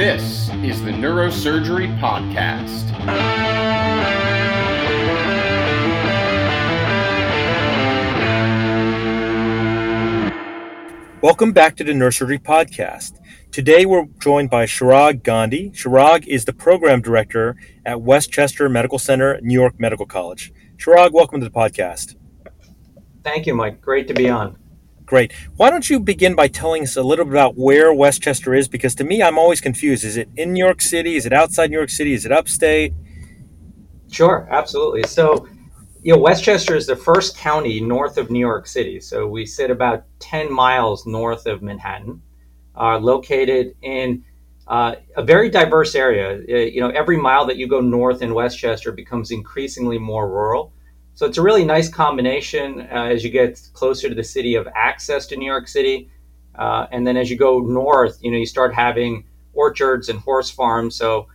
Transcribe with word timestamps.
This 0.00 0.48
is 0.64 0.82
the 0.82 0.92
Neurosurgery 0.92 2.00
Podcast. 2.00 2.88
Welcome 11.20 11.52
back 11.52 11.76
to 11.76 11.84
the 11.84 11.92
Neurosurgery 11.92 12.42
Podcast. 12.42 13.20
Today 13.52 13.84
we're 13.84 14.06
joined 14.18 14.48
by 14.48 14.64
Chirag 14.64 15.22
Gandhi. 15.22 15.68
Chirag 15.68 16.26
is 16.26 16.46
the 16.46 16.54
program 16.54 17.02
director 17.02 17.54
at 17.84 18.00
Westchester 18.00 18.70
Medical 18.70 18.98
Center, 18.98 19.38
New 19.42 19.52
York 19.52 19.78
Medical 19.78 20.06
College. 20.06 20.50
Chirag, 20.78 21.12
welcome 21.12 21.40
to 21.40 21.44
the 21.44 21.52
podcast. 21.52 22.16
Thank 23.22 23.46
you, 23.46 23.54
Mike. 23.54 23.82
Great 23.82 24.08
to 24.08 24.14
be 24.14 24.30
on. 24.30 24.56
Great. 25.10 25.32
Why 25.56 25.70
don't 25.70 25.90
you 25.90 25.98
begin 25.98 26.36
by 26.36 26.46
telling 26.46 26.84
us 26.84 26.96
a 26.96 27.02
little 27.02 27.24
bit 27.24 27.32
about 27.32 27.58
where 27.58 27.92
Westchester 27.92 28.54
is? 28.54 28.68
Because 28.68 28.94
to 28.94 29.02
me, 29.02 29.24
I'm 29.24 29.40
always 29.40 29.60
confused. 29.60 30.04
Is 30.04 30.16
it 30.16 30.28
in 30.36 30.52
New 30.52 30.64
York 30.64 30.80
City? 30.80 31.16
Is 31.16 31.26
it 31.26 31.32
outside 31.32 31.70
New 31.70 31.78
York 31.78 31.90
City? 31.90 32.12
Is 32.12 32.24
it 32.24 32.30
upstate? 32.30 32.92
Sure, 34.08 34.46
absolutely. 34.52 35.02
So, 35.02 35.48
you 36.04 36.14
know, 36.14 36.20
Westchester 36.20 36.76
is 36.76 36.86
the 36.86 36.94
first 36.94 37.36
county 37.36 37.80
north 37.80 38.18
of 38.18 38.30
New 38.30 38.38
York 38.38 38.68
City. 38.68 39.00
So 39.00 39.26
we 39.26 39.46
sit 39.46 39.68
about 39.68 40.04
10 40.20 40.52
miles 40.52 41.04
north 41.08 41.44
of 41.46 41.60
Manhattan, 41.60 42.22
uh, 42.76 42.98
located 42.98 43.74
in 43.82 44.22
uh, 44.68 44.94
a 45.16 45.24
very 45.24 45.50
diverse 45.50 45.96
area. 45.96 46.40
Uh, 46.48 46.70
you 46.70 46.80
know, 46.80 46.90
every 46.90 47.16
mile 47.16 47.46
that 47.46 47.56
you 47.56 47.66
go 47.66 47.80
north 47.80 48.22
in 48.22 48.32
Westchester 48.32 48.92
becomes 48.92 49.32
increasingly 49.32 49.98
more 49.98 50.30
rural. 50.30 50.72
So 51.20 51.26
it's 51.26 51.36
a 51.36 51.42
really 51.42 51.66
nice 51.66 51.90
combination 51.90 52.80
uh, 52.80 53.10
as 53.12 53.22
you 53.22 53.28
get 53.28 53.60
closer 53.74 54.08
to 54.08 54.14
the 54.14 54.24
city 54.24 54.54
of 54.54 54.66
access 54.74 55.26
to 55.26 55.36
New 55.36 55.44
York 55.44 55.68
City. 55.68 56.08
Uh, 56.54 56.86
and 56.92 57.06
then 57.06 57.18
as 57.18 57.30
you 57.30 57.36
go 57.36 57.58
north, 57.58 58.18
you 58.22 58.30
know, 58.30 58.38
you 58.38 58.46
start 58.46 58.72
having 58.72 59.26
orchards 59.52 60.08
and 60.08 60.18
horse 60.18 60.48
farms. 60.48 60.96
So, 60.96 61.28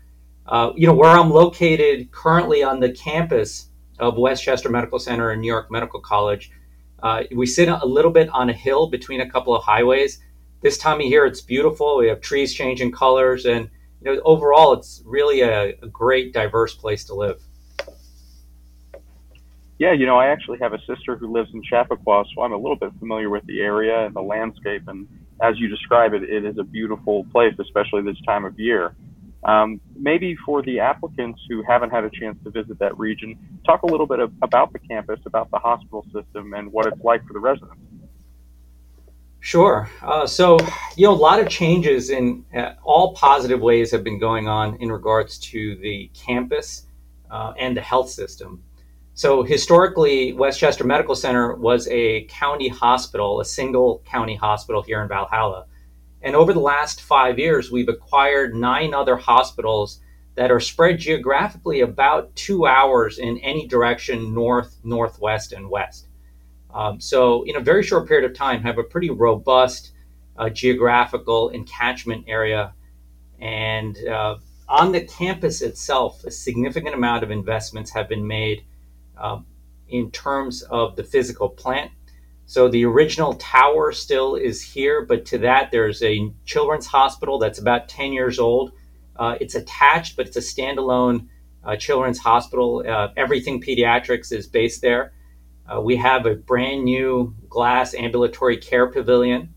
uh, 0.47 0.71
you 0.75 0.87
know, 0.87 0.93
where 0.95 1.11
I'm 1.11 1.29
located 1.29 2.11
currently 2.11 2.63
on 2.63 2.79
the 2.79 2.93
campus 2.93 3.69
of 3.99 4.17
Westchester 4.17 4.69
Medical 4.69 4.97
Center 4.97 5.29
and 5.29 5.39
New 5.39 5.47
York 5.47 5.69
Medical 5.69 5.99
College, 5.99 6.49
uh, 7.03 7.25
we 7.35 7.45
sit 7.45 7.69
a 7.69 7.85
little 7.85 8.09
bit 8.09 8.27
on 8.29 8.49
a 8.49 8.53
hill 8.53 8.87
between 8.87 9.21
a 9.21 9.29
couple 9.29 9.55
of 9.55 9.63
highways. 9.63 10.17
This 10.61 10.79
time 10.79 10.99
of 10.99 11.05
year, 11.05 11.27
it's 11.27 11.41
beautiful. 11.41 11.97
We 11.97 12.07
have 12.07 12.21
trees 12.21 12.55
changing 12.55 12.91
colors, 12.91 13.45
and 13.45 13.69
you 14.01 14.15
know, 14.15 14.21
overall, 14.25 14.73
it's 14.73 15.03
really 15.05 15.41
a, 15.41 15.75
a 15.79 15.87
great, 15.87 16.33
diverse 16.33 16.73
place 16.73 17.03
to 17.03 17.13
live. 17.13 17.39
Yeah, 19.77 19.91
you 19.91 20.05
know, 20.05 20.17
I 20.17 20.27
actually 20.27 20.59
have 20.59 20.73
a 20.73 20.79
sister 20.87 21.17
who 21.17 21.33
lives 21.33 21.49
in 21.53 21.61
Chappaqua, 21.61 22.23
so 22.33 22.41
I'm 22.43 22.53
a 22.53 22.57
little 22.57 22.77
bit 22.77 22.91
familiar 22.97 23.29
with 23.29 23.45
the 23.45 23.59
area 23.61 24.05
and 24.05 24.15
the 24.15 24.21
landscape. 24.21 24.83
And 24.87 25.07
as 25.41 25.59
you 25.59 25.67
describe 25.67 26.13
it, 26.13 26.23
it 26.23 26.45
is 26.45 26.57
a 26.57 26.63
beautiful 26.63 27.25
place, 27.25 27.53
especially 27.59 28.01
this 28.03 28.19
time 28.25 28.45
of 28.45 28.57
year. 28.57 28.95
Um, 29.43 29.79
maybe 29.95 30.35
for 30.45 30.63
the 30.63 30.79
applicants 30.79 31.41
who 31.49 31.61
haven't 31.61 31.91
had 31.91 32.03
a 32.05 32.09
chance 32.09 32.37
to 32.45 32.49
visit 32.49 32.79
that 32.79 32.97
region, 32.97 33.37
talk 33.65 33.83
a 33.83 33.85
little 33.85 34.07
bit 34.07 34.19
of, 34.19 34.31
about 34.41 34.71
the 34.71 34.79
campus, 34.79 35.19
about 35.25 35.51
the 35.51 35.59
hospital 35.59 36.05
system, 36.13 36.53
and 36.53 36.71
what 36.71 36.87
it's 36.87 37.03
like 37.03 37.25
for 37.27 37.33
the 37.33 37.39
residents. 37.39 37.75
Sure. 39.41 39.87
Uh, 40.01 40.25
so, 40.25 40.57
you 40.95 41.05
know, 41.05 41.11
a 41.11 41.13
lot 41.13 41.39
of 41.39 41.47
changes 41.47 42.09
in 42.09 42.43
uh, 42.55 42.73
all 42.83 43.13
positive 43.13 43.61
ways 43.61 43.91
have 43.91 44.03
been 44.03 44.17
going 44.17 44.47
on 44.47 44.77
in 44.77 44.91
regards 44.91 45.37
to 45.37 45.75
the 45.75 46.09
campus 46.15 46.87
uh, 47.29 47.53
and 47.59 47.77
the 47.77 47.81
health 47.81 48.09
system. 48.09 48.63
So 49.17 49.43
historically, 49.43 50.33
Westchester 50.33 50.83
Medical 50.83 51.15
Center 51.15 51.55
was 51.55 51.87
a 51.87 52.25
county 52.25 52.67
hospital, 52.67 53.39
a 53.39 53.45
single 53.45 54.03
county 54.05 54.35
hospital 54.35 54.81
here 54.81 55.01
in 55.01 55.07
Valhalla. 55.07 55.67
And 56.21 56.35
over 56.35 56.51
the 56.51 56.59
last 56.59 57.01
five 57.01 57.39
years, 57.39 57.71
we've 57.71 57.87
acquired 57.87 58.53
nine 58.53 58.93
other 58.93 59.15
hospitals 59.15 60.01
that 60.35 60.51
are 60.51 60.59
spread 60.59 60.99
geographically 60.99 61.79
about 61.79 62.35
two 62.35 62.67
hours 62.67 63.17
in 63.17 63.37
any 63.37 63.65
direction 63.67 64.33
north, 64.33 64.75
northwest, 64.83 65.53
and 65.53 65.69
west. 65.69 66.07
Um, 66.73 66.99
so, 66.99 67.43
in 67.43 67.55
a 67.55 67.61
very 67.61 67.83
short 67.83 68.09
period 68.09 68.29
of 68.29 68.35
time, 68.35 68.63
have 68.63 68.77
a 68.77 68.83
pretty 68.83 69.11
robust 69.11 69.93
uh, 70.35 70.49
geographical 70.49 71.47
and 71.49 71.65
catchment 71.65 72.25
area. 72.27 72.73
And 73.39 73.97
uh, 74.05 74.39
on 74.67 74.91
the 74.91 75.05
campus 75.05 75.61
itself, 75.61 76.25
a 76.25 76.31
significant 76.31 76.95
amount 76.95 77.23
of 77.23 77.31
investments 77.31 77.91
have 77.91 78.09
been 78.09 78.27
made 78.27 78.65
um, 79.17 79.45
in 79.87 80.11
terms 80.11 80.61
of 80.63 80.95
the 80.95 81.03
physical 81.03 81.49
plant. 81.49 81.91
So 82.47 82.67
the 82.67 82.85
original 82.85 83.33
tower 83.35 83.91
still 83.91 84.35
is 84.35 84.61
here, 84.61 85.03
but 85.03 85.25
to 85.27 85.37
that 85.39 85.71
there's 85.71 86.03
a 86.03 86.31
children's 86.45 86.85
hospital 86.85 87.39
that's 87.39 87.59
about 87.59 87.89
10 87.89 88.13
years 88.13 88.39
old. 88.39 88.71
Uh, 89.15 89.35
it's 89.41 89.55
attached, 89.55 90.15
but 90.15 90.27
it's 90.27 90.37
a 90.37 90.41
standalone 90.41 91.27
uh, 91.63 91.75
children's 91.75 92.19
hospital. 92.19 92.83
Uh, 92.87 93.09
everything 93.17 93.61
pediatrics 93.61 94.31
is 94.31 94.47
based 94.47 94.81
there. 94.81 95.13
Uh, 95.67 95.81
we 95.81 95.95
have 95.95 96.25
a 96.27 96.35
brand 96.35 96.83
new 96.83 97.33
glass 97.49 97.95
ambulatory 97.95 98.57
care 98.57 98.87
pavilion, 98.87 99.53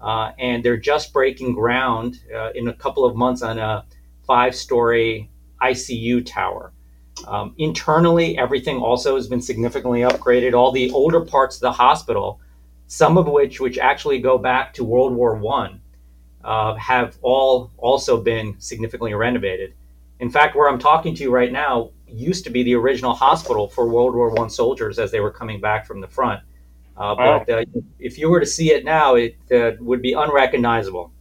uh, 0.00 0.30
and 0.38 0.64
they're 0.64 0.76
just 0.76 1.12
breaking 1.12 1.54
ground 1.54 2.20
uh, 2.32 2.50
in 2.54 2.68
a 2.68 2.74
couple 2.74 3.04
of 3.04 3.16
months 3.16 3.42
on 3.42 3.58
a 3.58 3.84
five 4.24 4.54
story 4.54 5.28
ICU 5.60 6.24
tower. 6.24 6.72
Um, 7.26 7.54
internally, 7.58 8.38
everything 8.38 8.78
also 8.78 9.16
has 9.16 9.28
been 9.28 9.40
significantly 9.40 10.00
upgraded. 10.00 10.54
All 10.54 10.72
the 10.72 10.90
older 10.92 11.20
parts 11.20 11.56
of 11.56 11.60
the 11.62 11.72
hospital, 11.72 12.40
some 12.86 13.18
of 13.18 13.26
which 13.26 13.60
which 13.60 13.78
actually 13.78 14.20
go 14.20 14.38
back 14.38 14.72
to 14.74 14.84
World 14.84 15.14
War 15.14 15.34
One, 15.36 15.80
uh, 16.44 16.74
have 16.74 17.18
all 17.22 17.70
also 17.76 18.20
been 18.20 18.54
significantly 18.58 19.14
renovated. 19.14 19.74
In 20.20 20.30
fact, 20.30 20.56
where 20.56 20.68
I'm 20.68 20.78
talking 20.78 21.14
to 21.14 21.22
you 21.22 21.30
right 21.30 21.52
now 21.52 21.90
used 22.06 22.44
to 22.44 22.50
be 22.50 22.62
the 22.62 22.74
original 22.74 23.12
hospital 23.12 23.68
for 23.68 23.88
World 23.88 24.14
War 24.14 24.30
One 24.30 24.50
soldiers 24.50 24.98
as 24.98 25.10
they 25.10 25.20
were 25.20 25.30
coming 25.30 25.60
back 25.60 25.86
from 25.86 26.00
the 26.00 26.08
front. 26.08 26.40
Uh, 26.96 27.14
wow. 27.16 27.44
But 27.46 27.52
uh, 27.52 27.64
if 27.98 28.18
you 28.18 28.28
were 28.28 28.40
to 28.40 28.46
see 28.46 28.72
it 28.72 28.84
now, 28.84 29.14
it 29.14 29.36
uh, 29.52 29.72
would 29.80 30.02
be 30.02 30.14
unrecognizable. 30.14 31.12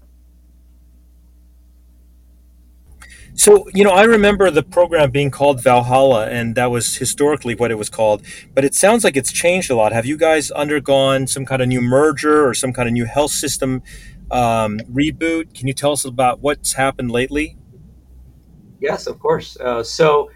So, 3.37 3.67
you 3.71 3.83
know, 3.83 3.91
I 3.91 4.03
remember 4.05 4.49
the 4.49 4.63
program 4.63 5.11
being 5.11 5.29
called 5.29 5.61
Valhalla, 5.61 6.27
and 6.27 6.55
that 6.55 6.71
was 6.71 6.95
historically 6.95 7.53
what 7.53 7.69
it 7.69 7.77
was 7.77 7.87
called. 7.87 8.23
But 8.55 8.65
it 8.65 8.73
sounds 8.73 9.03
like 9.03 9.15
it's 9.15 9.31
changed 9.31 9.69
a 9.69 9.75
lot. 9.75 9.93
Have 9.93 10.07
you 10.07 10.17
guys 10.17 10.49
undergone 10.49 11.27
some 11.27 11.45
kind 11.45 11.61
of 11.61 11.67
new 11.67 11.79
merger 11.79 12.47
or 12.47 12.55
some 12.55 12.73
kind 12.73 12.89
of 12.89 12.93
new 12.93 13.05
health 13.05 13.29
system 13.29 13.83
um, 14.31 14.79
reboot? 14.91 15.53
Can 15.53 15.67
you 15.67 15.73
tell 15.73 15.91
us 15.91 16.03
about 16.03 16.41
what's 16.41 16.73
happened 16.73 17.11
lately? 17.11 17.55
Yes, 18.81 19.05
of 19.05 19.19
course. 19.19 19.55
Uh, 19.57 19.83
so, 19.83 20.31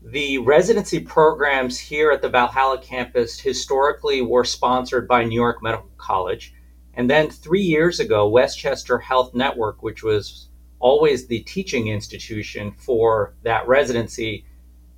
the 0.00 0.38
residency 0.38 1.00
programs 1.00 1.78
here 1.78 2.10
at 2.12 2.22
the 2.22 2.30
Valhalla 2.30 2.78
campus 2.78 3.38
historically 3.38 4.22
were 4.22 4.44
sponsored 4.44 5.06
by 5.06 5.22
New 5.22 5.38
York 5.38 5.62
Medical 5.62 5.90
College. 5.98 6.54
And 6.94 7.10
then 7.10 7.28
three 7.28 7.60
years 7.60 8.00
ago, 8.00 8.26
Westchester 8.26 8.98
Health 8.98 9.34
Network, 9.34 9.82
which 9.82 10.02
was 10.02 10.47
always 10.80 11.26
the 11.26 11.40
teaching 11.40 11.88
institution 11.88 12.72
for 12.72 13.34
that 13.42 13.66
residency, 13.66 14.44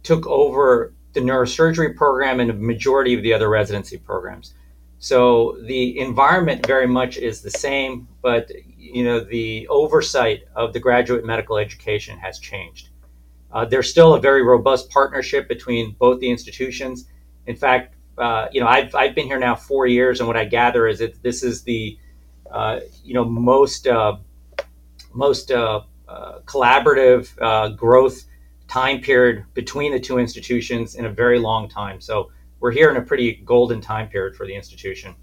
took 0.03 0.27
over 0.27 0.93
the 1.13 1.21
neurosurgery 1.21 1.97
program 1.97 2.41
and 2.41 2.51
a 2.51 2.55
majority 2.55 3.15
of 3.15 3.23
the 3.23 3.33
other 3.33 3.49
residency 3.49 3.99
programs. 3.99 4.55
So 4.99 5.57
the 5.63 5.99
environment 5.99 6.67
very 6.67 6.87
much 6.87 7.17
is 7.17 7.41
the 7.41 7.51
same, 7.51 8.07
but 8.21 8.51
you 8.77 9.03
know 9.03 9.21
the 9.21 9.67
oversight 9.69 10.45
of 10.55 10.73
the 10.73 10.81
graduate 10.81 11.25
medical 11.25 11.57
education 11.57 12.19
has 12.19 12.39
changed. 12.39 12.91
Uh, 13.51 13.65
there's 13.65 13.91
still 13.91 14.15
a 14.15 14.21
very 14.21 14.43
robust 14.43 14.91
partnership 14.91 15.49
between 15.49 15.97
both 15.99 16.21
the 16.21 16.31
institutions. 16.31 17.07
In 17.47 17.57
fact, 17.57 17.95
uh, 18.19 18.49
you 18.53 18.61
know 18.61 18.67
I've, 18.67 18.95
I've 18.95 19.15
been 19.15 19.27
here 19.27 19.39
now 19.39 19.57
four 19.57 19.87
years, 19.87 20.21
and 20.21 20.27
what 20.27 20.37
I 20.37 20.45
gather 20.45 20.87
is 20.87 20.99
that 20.99 21.23
this 21.23 21.43
is 21.43 21.63
the 21.63 21.99
uh, 22.51 22.81
you 23.03 23.15
know 23.15 23.25
most 23.25 23.87
uh, 23.87 24.17
most 25.21 25.53
uh, 25.53 25.83
uh, 26.09 26.41
collaborative 26.47 27.31
uh, 27.41 27.69
growth 27.69 28.25
time 28.69 29.01
period 29.01 29.45
between 29.53 29.93
the 29.93 30.01
two 30.01 30.19
institutions 30.19 30.95
in 30.95 31.05
a 31.05 31.13
very 31.23 31.39
long 31.39 31.69
time. 31.69 32.01
So 32.01 32.31
we're 32.61 32.73
here 32.73 32.91
in 32.91 32.97
a 32.97 33.03
pretty 33.03 33.29
golden 33.45 33.81
time 33.81 34.09
period 34.09 34.35
for 34.35 34.47
the 34.47 34.55
institution. 34.55 35.15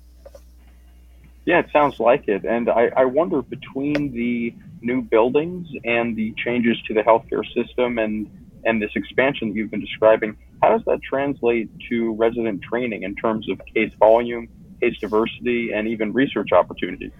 Yeah, 1.45 1.59
it 1.59 1.69
sounds 1.73 1.99
like 1.99 2.27
it. 2.27 2.45
And 2.45 2.69
I, 2.69 2.83
I 2.95 3.05
wonder 3.05 3.41
between 3.41 4.11
the 4.13 4.53
new 4.81 5.01
buildings 5.01 5.67
and 5.83 6.15
the 6.15 6.33
changes 6.45 6.77
to 6.87 6.93
the 6.93 7.01
healthcare 7.01 7.45
system 7.57 7.97
and, 7.97 8.29
and 8.65 8.81
this 8.81 8.91
expansion 8.95 9.49
that 9.49 9.55
you've 9.55 9.71
been 9.71 9.85
describing, 9.89 10.37
how 10.61 10.69
does 10.75 10.85
that 10.85 10.99
translate 11.01 11.69
to 11.89 12.13
resident 12.15 12.61
training 12.61 13.01
in 13.03 13.15
terms 13.15 13.49
of 13.49 13.59
case 13.73 13.93
volume, 13.97 14.47
case 14.81 14.97
diversity, 14.99 15.71
and 15.73 15.87
even 15.87 16.13
research 16.13 16.51
opportunities? 16.51 17.13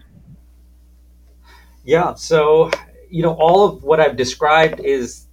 Yeah, 1.88 2.16
so 2.16 2.70
you 3.10 3.24
know 3.24 3.34
all 3.36 3.64
of 3.64 3.82
what 3.82 4.02
I've 4.02 4.18
described 4.18 4.82
is 4.82 5.28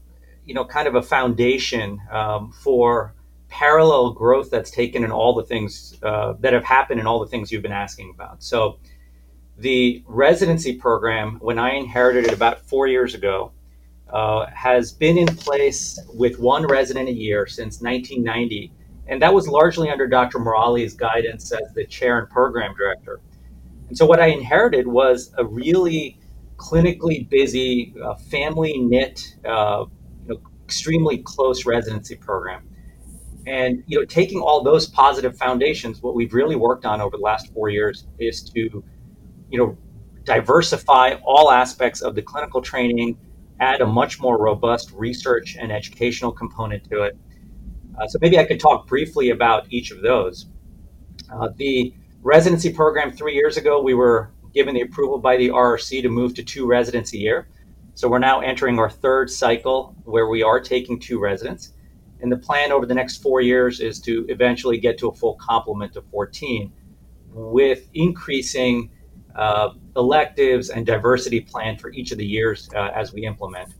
you 0.44 0.54
know 0.54 0.64
kind 0.64 0.86
of 0.86 0.94
a 0.94 1.02
foundation 1.02 2.00
um, 2.12 2.52
for 2.52 3.12
parallel 3.48 4.12
growth 4.12 4.52
that's 4.52 4.70
taken 4.70 5.02
in 5.02 5.10
all 5.10 5.34
the 5.34 5.42
things 5.42 5.98
uh, 6.04 6.34
that 6.38 6.52
have 6.52 6.62
happened 6.62 7.00
and 7.00 7.08
all 7.08 7.18
the 7.18 7.26
things 7.26 7.50
you've 7.50 7.62
been 7.62 7.72
asking 7.72 8.12
about. 8.14 8.44
So 8.44 8.78
the 9.58 10.04
residency 10.06 10.76
program, 10.76 11.38
when 11.40 11.58
I 11.58 11.74
inherited 11.74 12.26
it 12.26 12.32
about 12.32 12.60
four 12.60 12.86
years 12.86 13.14
ago, 13.16 13.50
uh, 14.12 14.46
has 14.46 14.92
been 14.92 15.18
in 15.18 15.26
place 15.26 15.98
with 16.14 16.38
one 16.38 16.68
resident 16.68 17.08
a 17.08 17.12
year 17.12 17.48
since 17.48 17.80
1990. 17.80 18.70
And 19.08 19.20
that 19.22 19.34
was 19.34 19.48
largely 19.48 19.90
under 19.90 20.06
Dr. 20.06 20.38
Murali's 20.38 20.94
guidance 20.94 21.50
as 21.50 21.74
the 21.74 21.84
chair 21.84 22.20
and 22.20 22.30
program 22.30 22.76
director. 22.76 23.20
And 23.88 23.98
so 23.98 24.06
what 24.06 24.20
I 24.20 24.26
inherited 24.26 24.86
was 24.86 25.32
a 25.36 25.44
really 25.44 26.18
clinically 26.64 27.28
busy, 27.28 27.94
uh, 28.02 28.14
family 28.14 28.78
knit, 28.78 29.36
uh, 29.44 29.84
you 30.26 30.34
know, 30.34 30.40
extremely 30.64 31.18
close 31.18 31.66
residency 31.66 32.16
program. 32.16 32.66
And 33.46 33.84
you 33.86 33.98
know, 33.98 34.06
taking 34.06 34.40
all 34.40 34.62
those 34.62 34.86
positive 34.86 35.36
foundations, 35.36 36.02
what 36.02 36.14
we've 36.14 36.32
really 36.32 36.56
worked 36.56 36.86
on 36.86 37.02
over 37.02 37.16
the 37.18 37.22
last 37.22 37.52
four 37.52 37.68
years 37.68 38.06
is 38.18 38.42
to, 38.50 38.82
you 39.50 39.58
know, 39.58 39.76
diversify 40.24 41.16
all 41.22 41.50
aspects 41.50 42.00
of 42.00 42.14
the 42.14 42.22
clinical 42.22 42.62
training, 42.62 43.18
add 43.60 43.82
a 43.82 43.86
much 43.86 44.18
more 44.18 44.38
robust 44.40 44.90
research 44.92 45.58
and 45.60 45.70
educational 45.70 46.32
component 46.32 46.82
to 46.88 47.02
it. 47.02 47.18
Uh, 48.00 48.08
so 48.08 48.18
maybe 48.22 48.38
I 48.38 48.44
could 48.44 48.58
talk 48.58 48.86
briefly 48.86 49.30
about 49.30 49.66
each 49.68 49.90
of 49.90 50.00
those. 50.00 50.46
Uh, 51.30 51.50
the 51.56 51.92
residency 52.22 52.72
program 52.72 53.12
three 53.12 53.34
years 53.34 53.58
ago, 53.58 53.82
we 53.82 53.92
were 53.92 54.33
given 54.54 54.74
the 54.74 54.82
approval 54.82 55.18
by 55.18 55.36
the 55.36 55.48
RRC 55.48 56.02
to 56.02 56.08
move 56.08 56.34
to 56.34 56.42
two 56.42 56.66
residents 56.66 57.12
a 57.12 57.18
year. 57.18 57.48
So 57.94 58.08
we're 58.08 58.18
now 58.18 58.40
entering 58.40 58.78
our 58.78 58.90
third 58.90 59.30
cycle 59.30 59.94
where 60.04 60.28
we 60.28 60.42
are 60.42 60.60
taking 60.60 60.98
two 60.98 61.20
residents. 61.20 61.74
And 62.20 62.30
the 62.30 62.36
plan 62.36 62.72
over 62.72 62.86
the 62.86 62.94
next 62.94 63.18
four 63.18 63.40
years 63.40 63.80
is 63.80 64.00
to 64.00 64.24
eventually 64.28 64.78
get 64.78 64.98
to 64.98 65.08
a 65.08 65.14
full 65.14 65.34
complement 65.34 65.96
of 65.96 66.04
14 66.10 66.72
with 67.30 67.88
increasing 67.94 68.90
uh, 69.34 69.70
electives 69.96 70.70
and 70.70 70.86
diversity 70.86 71.40
plan 71.40 71.76
for 71.76 71.90
each 71.92 72.12
of 72.12 72.18
the 72.18 72.26
years 72.26 72.68
uh, 72.74 72.90
as 72.94 73.12
we 73.12 73.26
implement. 73.26 73.74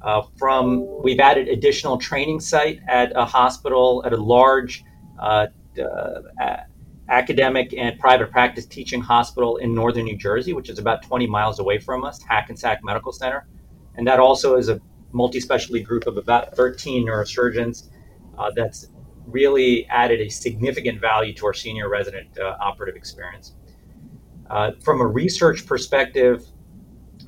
Uh, 0.00 0.22
from 0.36 0.84
we've 1.02 1.20
added 1.20 1.48
additional 1.48 1.96
training 1.96 2.40
site 2.40 2.80
at 2.88 3.12
a 3.14 3.24
hospital 3.24 4.02
at 4.04 4.12
a 4.12 4.16
large 4.16 4.82
uh, 5.20 5.46
uh, 5.80 6.56
academic 7.12 7.74
and 7.76 7.98
private 7.98 8.30
practice 8.30 8.66
teaching 8.66 9.00
hospital 9.00 9.58
in 9.58 9.74
northern 9.74 10.04
New 10.04 10.16
Jersey, 10.16 10.54
which 10.54 10.70
is 10.70 10.78
about 10.78 11.02
20 11.02 11.26
miles 11.26 11.58
away 11.58 11.78
from 11.78 12.04
us, 12.04 12.22
Hackensack 12.22 12.82
Medical 12.82 13.12
Center, 13.12 13.46
and 13.96 14.06
that 14.06 14.18
also 14.18 14.56
is 14.56 14.68
a 14.68 14.80
multi-specialty 15.12 15.82
group 15.82 16.06
of 16.06 16.16
about 16.16 16.56
13 16.56 17.06
neurosurgeons 17.06 17.90
uh, 18.38 18.50
that's 18.56 18.88
really 19.26 19.86
added 19.88 20.20
a 20.20 20.28
significant 20.30 21.00
value 21.00 21.34
to 21.34 21.46
our 21.46 21.54
senior 21.54 21.88
resident 21.88 22.38
operative 22.60 22.96
experience. 22.96 23.54
Uh, 24.48 24.72
from 24.82 25.00
a 25.00 25.06
research 25.06 25.66
perspective, 25.66 26.44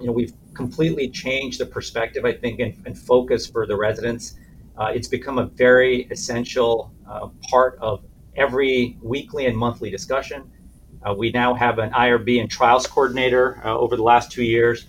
you 0.00 0.06
know, 0.06 0.12
we've 0.12 0.34
completely 0.54 1.08
changed 1.08 1.60
the 1.60 1.66
perspective, 1.66 2.24
I 2.24 2.32
think, 2.32 2.60
and, 2.60 2.74
and 2.86 2.98
focus 2.98 3.46
for 3.46 3.66
the 3.66 3.76
residents. 3.76 4.34
Uh, 4.76 4.92
it's 4.94 5.08
become 5.08 5.38
a 5.38 5.46
very 5.46 6.02
essential 6.10 6.92
uh, 7.08 7.28
part 7.50 7.78
of 7.80 8.04
every 8.36 8.96
weekly 9.02 9.46
and 9.46 9.56
monthly 9.56 9.90
discussion. 9.90 10.50
Uh, 11.02 11.14
we 11.14 11.30
now 11.30 11.54
have 11.54 11.78
an 11.78 11.90
IRB 11.90 12.40
and 12.40 12.50
trials 12.50 12.86
coordinator 12.86 13.60
uh, 13.64 13.76
over 13.76 13.96
the 13.96 14.02
last 14.02 14.32
two 14.32 14.44
years. 14.44 14.86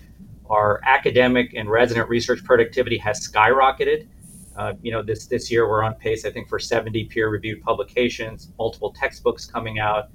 Our 0.48 0.80
academic 0.84 1.54
and 1.54 1.70
resident 1.70 2.08
research 2.08 2.42
productivity 2.44 2.98
has 2.98 3.26
skyrocketed. 3.26 4.08
Uh, 4.56 4.72
you 4.80 4.90
know, 4.90 5.02
this 5.02 5.26
this 5.26 5.50
year 5.50 5.68
we're 5.68 5.82
on 5.82 5.94
pace, 5.94 6.24
I 6.24 6.30
think, 6.30 6.48
for 6.48 6.58
70 6.58 7.04
peer-reviewed 7.06 7.62
publications, 7.62 8.50
multiple 8.58 8.92
textbooks 8.92 9.44
coming 9.44 9.78
out, 9.78 10.08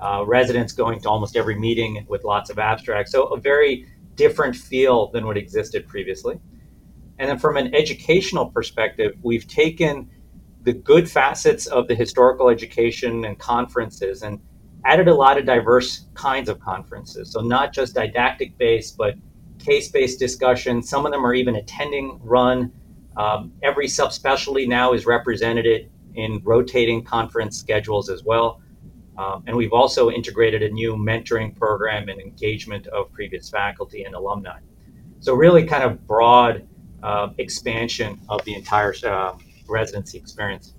uh, 0.00 0.24
residents 0.26 0.72
going 0.72 1.00
to 1.00 1.08
almost 1.08 1.36
every 1.36 1.56
meeting 1.56 2.04
with 2.08 2.24
lots 2.24 2.50
of 2.50 2.58
abstracts. 2.58 3.12
So 3.12 3.26
a 3.26 3.38
very 3.38 3.86
different 4.16 4.56
feel 4.56 5.10
than 5.12 5.26
what 5.26 5.36
existed 5.36 5.86
previously. 5.86 6.40
And 7.18 7.28
then 7.28 7.38
from 7.38 7.56
an 7.56 7.74
educational 7.74 8.46
perspective, 8.46 9.14
we've 9.22 9.46
taken 9.46 10.10
the 10.64 10.72
good 10.72 11.10
facets 11.10 11.66
of 11.66 11.88
the 11.88 11.94
historical 11.94 12.48
education 12.48 13.24
and 13.24 13.38
conferences 13.38 14.22
and 14.22 14.40
added 14.84 15.08
a 15.08 15.14
lot 15.14 15.38
of 15.38 15.46
diverse 15.46 16.06
kinds 16.14 16.48
of 16.48 16.58
conferences. 16.60 17.30
So 17.30 17.40
not 17.40 17.72
just 17.72 17.94
didactic 17.94 18.56
based, 18.58 18.96
but 18.96 19.14
case 19.58 19.90
based 19.90 20.18
discussion. 20.18 20.82
Some 20.82 21.06
of 21.06 21.12
them 21.12 21.24
are 21.24 21.34
even 21.34 21.56
attending 21.56 22.18
run. 22.22 22.72
Um, 23.16 23.52
every 23.62 23.86
subspecialty 23.86 24.66
now 24.66 24.92
is 24.92 25.06
represented 25.06 25.90
in 26.14 26.40
rotating 26.44 27.04
conference 27.04 27.58
schedules 27.58 28.08
as 28.08 28.24
well. 28.24 28.60
Um, 29.16 29.44
and 29.46 29.56
we've 29.56 29.72
also 29.72 30.10
integrated 30.10 30.62
a 30.62 30.70
new 30.70 30.96
mentoring 30.96 31.56
program 31.56 32.08
and 32.08 32.20
engagement 32.20 32.86
of 32.88 33.12
previous 33.12 33.48
faculty 33.48 34.04
and 34.04 34.14
alumni. 34.14 34.58
So, 35.20 35.34
really, 35.34 35.64
kind 35.64 35.84
of 35.84 36.04
broad 36.06 36.66
uh, 37.02 37.28
expansion 37.38 38.20
of 38.28 38.44
the 38.44 38.54
entire 38.54 38.92
uh, 39.06 39.34
residency 39.68 40.18
experience. 40.18 40.74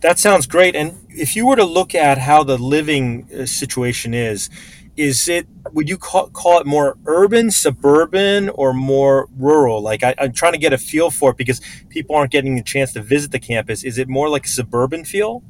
That 0.00 0.18
sounds 0.18 0.46
great. 0.46 0.76
And 0.76 1.06
if 1.08 1.34
you 1.34 1.46
were 1.46 1.56
to 1.56 1.64
look 1.64 1.94
at 1.94 2.18
how 2.18 2.44
the 2.44 2.58
living 2.58 3.26
uh, 3.32 3.46
situation 3.46 4.12
is, 4.12 4.50
is 4.96 5.28
it 5.28 5.46
would 5.72 5.88
you 5.88 5.98
call, 5.98 6.28
call 6.28 6.60
it 6.60 6.66
more 6.66 6.96
urban, 7.06 7.50
suburban, 7.50 8.48
or 8.50 8.72
more 8.72 9.28
rural? 9.36 9.82
Like 9.82 10.02
I, 10.02 10.14
am 10.18 10.32
trying 10.32 10.52
to 10.52 10.58
get 10.58 10.72
a 10.72 10.78
feel 10.78 11.10
for 11.10 11.30
it 11.30 11.36
because 11.36 11.60
people 11.88 12.14
aren't 12.14 12.30
getting 12.30 12.58
a 12.58 12.62
chance 12.62 12.92
to 12.92 13.02
visit 13.02 13.32
the 13.32 13.40
campus. 13.40 13.82
Is 13.82 13.98
it 13.98 14.08
more 14.08 14.28
like 14.28 14.44
a 14.44 14.48
suburban 14.48 15.04
feel? 15.04 15.42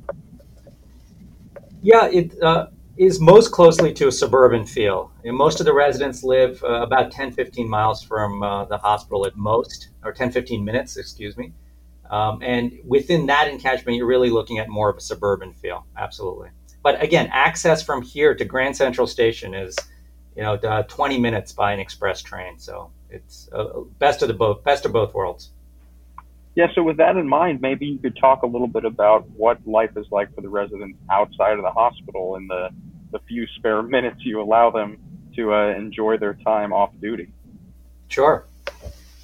Yeah, 1.83 2.07
it 2.07 2.41
uh, 2.43 2.69
is 2.97 3.21
most 3.21 3.53
closely 3.53 3.93
to 3.95 4.09
a 4.09 4.13
suburban 4.13 4.65
feel. 4.65 5.11
And 5.25 5.37
most 5.37 5.61
of 5.61 5.67
the 5.67 5.75
residents 5.75 6.23
live 6.23 6.63
uh, 6.65 6.83
about 6.83 7.11
10, 7.11 7.33
15 7.33 7.69
miles 7.69 8.03
from 8.03 8.43
uh, 8.43 8.65
the 8.65 8.79
hospital 8.79 9.27
at 9.27 9.37
most, 9.37 9.91
or 10.03 10.13
10, 10.13 10.31
15 10.31 10.65
minutes, 10.65 10.97
excuse 10.97 11.37
me. 11.37 11.53
Um, 12.15 12.39
and 12.43 12.79
within 12.87 13.27
that 13.27 13.51
encatchment, 13.51 13.97
you're 13.97 14.07
really 14.07 14.31
looking 14.31 14.61
at 14.61 14.69
more 14.69 14.89
of 14.89 14.97
a 14.97 15.01
suburban 15.01 15.53
feel. 15.53 15.85
Absolutely. 15.97 16.51
But 16.81 17.03
again, 17.03 17.29
access 17.33 17.83
from 17.83 18.03
here 18.03 18.37
to 18.37 18.45
Grand 18.45 18.77
Central 18.77 19.09
Station 19.09 19.53
is, 19.53 19.77
you 20.37 20.43
know, 20.45 20.57
20 20.87 21.19
minutes 21.19 21.51
by 21.51 21.73
an 21.73 21.81
express 21.81 22.23
train. 22.23 22.57
So 22.61 22.93
it's 23.11 23.49
uh, 23.53 23.81
best 23.99 24.23
of 24.23 24.29
the 24.29 24.35
both, 24.35 24.63
best 24.63 24.87
of 24.87 24.93
both 24.93 25.13
worlds. 25.13 25.51
Yeah, 26.55 26.69
so 26.73 26.85
with 26.85 26.99
that 26.99 27.17
in 27.17 27.29
mind, 27.29 27.61
maybe 27.61 27.87
you 27.87 27.99
could 27.99 28.17
talk 28.17 28.45
a 28.45 28.47
little 28.47 28.69
bit 28.69 28.85
about 28.85 29.29
what 29.31 29.59
life 29.67 29.97
is 29.97 30.07
like 30.13 30.33
for 30.37 30.41
the 30.41 30.49
residents 30.49 30.97
outside 31.11 31.55
of 31.55 31.63
the 31.63 31.73
hospital 31.73 32.37
in 32.37 32.47
the, 32.47 32.69
the 33.11 33.19
few 33.27 33.45
spare 33.57 33.83
minutes 33.97 34.19
you 34.21 34.41
allow 34.41 34.71
them 34.71 34.99
to 35.35 35.53
uh, 35.53 35.71
enjoy 35.71 36.17
their 36.17 36.35
time 36.35 36.73
off 36.73 36.91
duty. 37.01 37.33
Sure. 38.07 38.47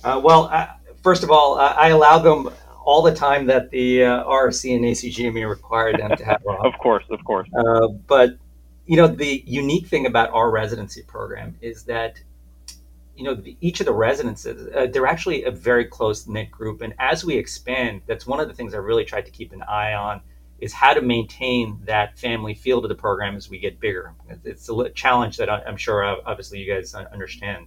Uh, 0.02 0.20
well, 0.24 0.46
uh, 0.46 0.66
first 1.04 1.22
of 1.22 1.30
all, 1.30 1.56
I 1.56 1.90
allow 1.90 2.18
them 2.18 2.50
all 2.84 3.02
the 3.02 3.14
time 3.14 3.46
that 3.46 3.70
the 3.70 4.04
uh, 4.04 4.24
and 4.24 4.52
ACGME 4.52 5.48
required 5.48 6.00
them 6.00 6.16
to 6.16 6.24
have 6.24 6.42
of 6.64 6.72
course, 6.78 7.04
of 7.10 7.22
course. 7.24 7.48
Uh, 7.56 7.88
but, 8.06 8.36
you 8.86 8.96
know, 8.96 9.06
the 9.06 9.42
unique 9.46 9.86
thing 9.86 10.06
about 10.06 10.30
our 10.32 10.50
residency 10.50 11.02
program 11.02 11.56
is 11.60 11.84
that 11.84 12.20
you 13.20 13.26
know, 13.26 13.42
each 13.60 13.80
of 13.80 13.86
the 13.86 13.92
residences, 13.92 14.74
uh, 14.74 14.86
they're 14.90 15.06
actually 15.06 15.44
a 15.44 15.50
very 15.50 15.84
close 15.84 16.26
knit 16.26 16.50
group. 16.50 16.80
And 16.80 16.94
as 16.98 17.22
we 17.22 17.36
expand, 17.36 18.00
that's 18.06 18.26
one 18.26 18.40
of 18.40 18.48
the 18.48 18.54
things 18.54 18.72
I 18.72 18.78
really 18.78 19.04
tried 19.04 19.26
to 19.26 19.30
keep 19.30 19.52
an 19.52 19.62
eye 19.62 19.92
on 19.92 20.22
is 20.58 20.72
how 20.72 20.94
to 20.94 21.02
maintain 21.02 21.78
that 21.84 22.18
family 22.18 22.54
feel 22.54 22.80
to 22.80 22.88
the 22.88 22.94
program 22.94 23.36
as 23.36 23.50
we 23.50 23.58
get 23.58 23.78
bigger. 23.78 24.14
It's 24.42 24.70
a 24.70 24.88
challenge 24.90 25.36
that 25.36 25.50
I'm 25.50 25.76
sure 25.76 26.02
obviously 26.02 26.60
you 26.60 26.74
guys 26.74 26.94
understand. 26.94 27.66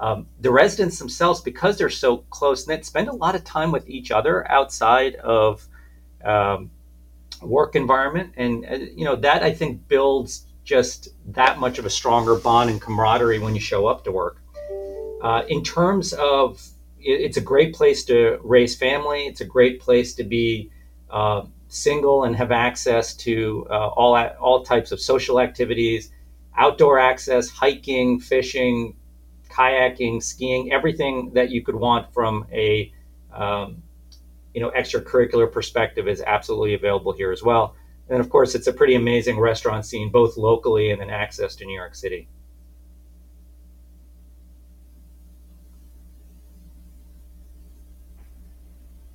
Um, 0.00 0.26
the 0.40 0.50
residents 0.50 0.98
themselves, 0.98 1.40
because 1.40 1.76
they're 1.76 1.90
so 1.90 2.18
close 2.30 2.66
knit, 2.68 2.84
spend 2.84 3.08
a 3.08 3.12
lot 3.12 3.34
of 3.34 3.42
time 3.44 3.72
with 3.72 3.88
each 3.88 4.10
other 4.10 4.48
outside 4.50 5.16
of 5.16 5.66
um, 6.24 6.70
work 7.42 7.74
environment, 7.74 8.34
and 8.36 8.64
uh, 8.64 8.74
you 8.74 9.04
know 9.04 9.16
that 9.16 9.42
I 9.42 9.52
think 9.52 9.88
builds 9.88 10.46
just 10.64 11.08
that 11.32 11.58
much 11.58 11.78
of 11.78 11.86
a 11.86 11.90
stronger 11.90 12.36
bond 12.36 12.70
and 12.70 12.80
camaraderie 12.80 13.38
when 13.38 13.54
you 13.54 13.60
show 13.60 13.86
up 13.86 14.04
to 14.04 14.12
work. 14.12 14.40
Uh, 15.22 15.42
in 15.48 15.64
terms 15.64 16.12
of, 16.12 16.62
it's 17.00 17.36
a 17.36 17.40
great 17.40 17.74
place 17.74 18.04
to 18.04 18.38
raise 18.44 18.76
family. 18.76 19.26
It's 19.26 19.40
a 19.40 19.44
great 19.44 19.80
place 19.80 20.14
to 20.14 20.24
be 20.24 20.70
uh, 21.10 21.42
single 21.68 22.24
and 22.24 22.36
have 22.36 22.52
access 22.52 23.14
to 23.16 23.66
uh, 23.70 23.88
all 23.88 24.16
all 24.40 24.62
types 24.62 24.92
of 24.92 25.00
social 25.00 25.40
activities, 25.40 26.12
outdoor 26.56 26.98
access, 26.98 27.48
hiking, 27.48 28.20
fishing, 28.20 28.94
kayaking, 29.58 30.22
skiing, 30.22 30.72
everything 30.72 31.32
that 31.34 31.50
you 31.50 31.62
could 31.62 31.74
want 31.74 32.12
from 32.12 32.46
a 32.52 32.92
um, 33.32 33.82
you 34.54 34.60
know 34.60 34.70
extracurricular 34.70 35.50
perspective 35.50 36.08
is 36.08 36.22
absolutely 36.26 36.74
available 36.74 37.12
here 37.12 37.32
as 37.32 37.42
well. 37.42 37.74
And 38.08 38.20
of 38.20 38.30
course, 38.30 38.54
it's 38.54 38.66
a 38.66 38.72
pretty 38.72 38.94
amazing 38.94 39.38
restaurant 39.38 39.84
scene, 39.84 40.10
both 40.10 40.36
locally 40.36 40.90
and 40.90 41.00
then 41.00 41.10
access 41.10 41.54
to 41.56 41.66
New 41.66 41.74
York 41.74 41.94
City. 41.94 42.28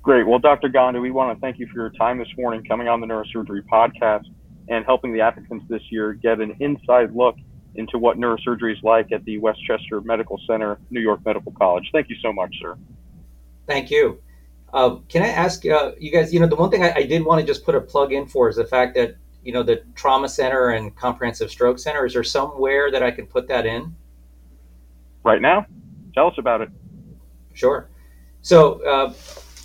Great. 0.02 0.26
Well, 0.26 0.38
Dr. 0.38 0.68
Gandhi, 0.68 1.00
we 1.00 1.10
want 1.10 1.34
to 1.34 1.40
thank 1.40 1.58
you 1.58 1.66
for 1.66 1.76
your 1.80 1.90
time 1.90 2.18
this 2.18 2.28
morning 2.36 2.62
coming 2.62 2.88
on 2.88 3.00
the 3.00 3.06
Neurosurgery 3.06 3.62
podcast 3.62 4.26
and 4.68 4.84
helping 4.84 5.14
the 5.14 5.22
applicants 5.22 5.64
this 5.68 5.80
year 5.90 6.12
get 6.12 6.40
an 6.40 6.54
inside 6.60 7.14
look 7.16 7.36
into 7.76 7.98
what 7.98 8.18
neurosurgery 8.18 8.72
is 8.72 8.82
like 8.82 9.12
at 9.12 9.24
the 9.24 9.38
Westchester 9.38 10.00
Medical 10.00 10.40
Center, 10.46 10.78
New 10.90 11.00
York 11.00 11.24
Medical 11.24 11.52
College. 11.52 11.88
Thank 11.92 12.08
you 12.08 12.16
so 12.22 12.32
much, 12.32 12.54
sir. 12.60 12.76
Thank 13.66 13.90
you. 13.90 14.20
Uh, 14.72 14.96
can 15.08 15.22
I 15.22 15.28
ask 15.28 15.64
uh, 15.66 15.92
you 15.98 16.10
guys? 16.10 16.34
You 16.34 16.40
know, 16.40 16.46
the 16.46 16.56
one 16.56 16.70
thing 16.70 16.82
I, 16.82 16.92
I 16.96 17.02
did 17.04 17.24
want 17.24 17.40
to 17.40 17.46
just 17.46 17.64
put 17.64 17.74
a 17.74 17.80
plug 17.80 18.12
in 18.12 18.26
for 18.26 18.48
is 18.48 18.56
the 18.56 18.66
fact 18.66 18.94
that 18.96 19.16
you 19.44 19.52
know 19.52 19.62
the 19.62 19.84
trauma 19.94 20.28
center 20.28 20.70
and 20.70 20.94
comprehensive 20.96 21.50
stroke 21.50 21.78
center. 21.78 22.04
Is 22.04 22.14
there 22.14 22.24
somewhere 22.24 22.90
that 22.90 23.02
I 23.02 23.10
can 23.10 23.26
put 23.26 23.46
that 23.48 23.66
in? 23.66 23.94
Right 25.22 25.40
now, 25.40 25.66
tell 26.14 26.26
us 26.26 26.34
about 26.38 26.60
it. 26.60 26.70
Sure. 27.52 27.88
So, 28.42 28.84
uh, 28.84 29.14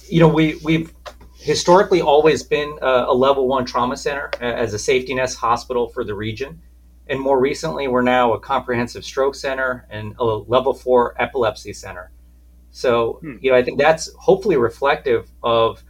you 0.07 0.19
know, 0.19 0.27
we 0.27 0.59
we've 0.63 0.93
historically 1.39 2.01
always 2.01 2.43
been 2.43 2.77
a, 2.81 3.05
a 3.07 3.13
level 3.13 3.47
one 3.47 3.65
trauma 3.65 3.97
center 3.97 4.29
as 4.39 4.73
a 4.73 4.79
safety 4.79 5.15
net 5.15 5.33
hospital 5.33 5.89
for 5.89 6.03
the 6.03 6.13
region. 6.13 6.61
And 7.09 7.19
more 7.19 7.39
recently, 7.39 7.87
we're 7.87 8.03
now 8.03 8.33
a 8.33 8.39
comprehensive 8.39 9.03
stroke 9.03 9.33
center 9.33 9.87
and 9.89 10.13
a 10.19 10.23
level 10.23 10.73
four 10.73 11.19
epilepsy 11.19 11.73
center. 11.73 12.11
So, 12.71 13.13
hmm. 13.21 13.37
you 13.41 13.51
know, 13.51 13.57
I 13.57 13.63
think 13.63 13.79
that's 13.79 14.13
hopefully 14.13 14.57
reflective 14.57 15.29
of 15.41 15.83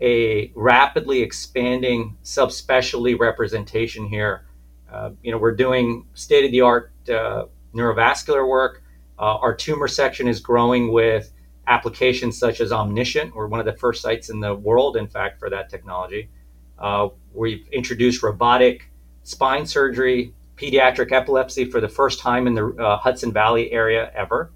a 0.00 0.52
rapidly 0.54 1.22
expanding 1.22 2.16
subspecialty 2.24 3.18
representation 3.18 4.06
here. 4.06 4.46
Uh, 4.90 5.10
you 5.22 5.32
know, 5.32 5.38
we're 5.38 5.54
doing 5.54 6.06
state 6.14 6.44
of 6.44 6.52
the 6.52 6.60
art 6.60 6.92
uh, 7.08 7.46
neurovascular 7.74 8.48
work. 8.48 8.82
Uh, 9.18 9.36
our 9.36 9.54
tumor 9.54 9.88
section 9.88 10.26
is 10.26 10.40
growing 10.40 10.92
with 10.92 11.32
applications 11.66 12.38
such 12.38 12.60
as 12.60 12.72
Omniscient. 12.72 13.34
We're 13.34 13.48
one 13.48 13.60
of 13.60 13.66
the 13.66 13.76
first 13.76 14.02
sites 14.02 14.30
in 14.30 14.40
the 14.40 14.54
world, 14.54 14.96
in 14.96 15.06
fact, 15.06 15.38
for 15.38 15.50
that 15.50 15.68
technology. 15.68 16.30
Uh, 16.78 17.08
we've 17.34 17.66
introduced 17.72 18.22
robotic 18.22 18.90
spine 19.22 19.66
surgery, 19.66 20.32
pediatric 20.60 21.12
epilepsy 21.12 21.64
for 21.64 21.80
the 21.80 21.88
first 21.88 22.20
time 22.20 22.46
in 22.46 22.54
the 22.54 22.66
uh, 22.66 22.98
Hudson 22.98 23.32
Valley 23.32 23.72
area 23.72 24.10
ever, 24.14 24.52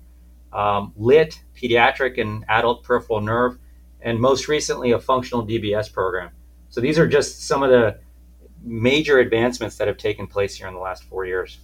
um, 0.53 0.93
lit, 0.97 1.43
pediatric 1.57 2.21
and 2.21 2.45
adult 2.49 2.83
peripheral 2.83 3.21
nerve, 3.21 3.59
and 4.03 4.21
most 4.21 4.49
recently 4.49 4.93
a 4.93 4.99
functional 4.99 5.47
DBS 5.47 5.93
program. 5.93 6.31
So 6.69 6.81
these 6.81 6.99
are 6.99 7.07
just 7.07 7.47
some 7.47 7.63
of 7.63 7.71
the 7.71 7.99
major 8.63 9.19
advancements 9.19 9.77
that 9.79 9.89
have 9.89 9.97
taken 9.97 10.27
place 10.27 10.55
here 10.55 10.69
in 10.69 10.75
the 10.75 10.81
last 10.81 11.05
four 11.05 11.25
years. 11.25 11.59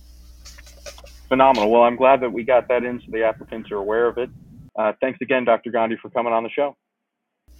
Phenomenal. 1.29 1.71
Well, 1.71 1.83
I'm 1.83 1.97
glad 1.97 2.21
that 2.23 2.33
we 2.33 2.43
got 2.43 2.69
that 2.69 2.85
in 2.85 3.01
so 3.01 3.07
the 3.11 3.23
applicants 3.23 3.71
are 3.71 3.77
aware 3.77 4.07
of 4.07 4.19
it. 4.19 4.31
Uh, 4.77 4.93
thanks 5.01 5.19
again, 5.21 5.45
Dr. 5.45 5.71
Gandhi, 5.71 5.97
for 6.01 6.11
coming 6.11 6.33
on 6.33 6.43
the 6.43 6.51
show. 6.51 6.77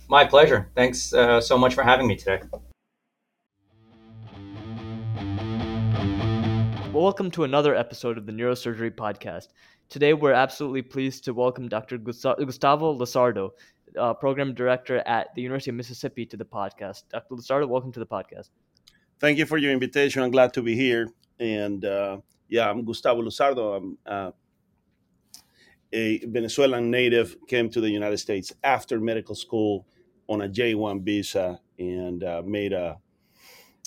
My 0.09 0.25
pleasure. 0.25 0.71
Thanks 0.75 1.13
uh, 1.13 1.41
so 1.41 1.57
much 1.57 1.75
for 1.75 1.83
having 1.83 2.07
me 2.07 2.17
today. 2.17 2.41
Welcome 6.93 7.31
to 7.33 7.45
another 7.45 7.77
episode 7.77 8.19
of 8.19 8.27
the 8.27 8.33
Neurosurgery 8.33 8.91
Podcast. 8.91 9.49
Today, 9.89 10.13
we're 10.13 10.33
absolutely 10.33 10.83
pleased 10.83 11.25
to 11.25 11.33
welcome 11.33 11.69
Dr. 11.69 11.99
Gustavo 11.99 12.99
Luzardo, 12.99 13.51
uh, 13.97 14.13
Program 14.13 14.55
Director 14.55 14.99
at 15.07 15.33
the 15.37 15.41
University 15.41 15.71
of 15.71 15.77
Mississippi, 15.77 16.27
to 16.27 16.37
the 16.37 16.45
podcast. 16.45 17.05
Dr. 17.11 17.37
Luzardo, 17.37 17.69
welcome 17.69 17.93
to 17.93 18.01
the 18.01 18.07
podcast. 18.07 18.51
Thank 19.21 19.39
you 19.39 19.47
for 19.47 19.57
your 19.57 19.71
invitation. 19.71 20.21
I'm 20.21 20.33
glad 20.33 20.53
to 20.55 20.63
be 20.63 20.75
here. 20.75 21.07
And 21.39 21.85
uh, 21.85 22.19
yeah, 22.49 22.69
I'm 22.69 22.85
Gustavo 22.85 23.23
Luzardo. 23.23 23.77
I'm 23.77 23.99
uh, 24.05 24.33
a 25.93 26.19
Venezuelan 26.27 26.91
native 26.91 27.37
came 27.47 27.71
to 27.71 27.81
the 27.81 27.89
United 27.89 28.19
States 28.19 28.53
after 28.65 28.99
medical 28.99 29.37
school 29.37 29.87
on 30.29 30.43
a 30.43 30.49
J1 30.49 31.03
visa 31.05 31.61
and 31.79 32.25
uh, 32.25 32.43
made 32.45 32.73
a, 32.73 32.99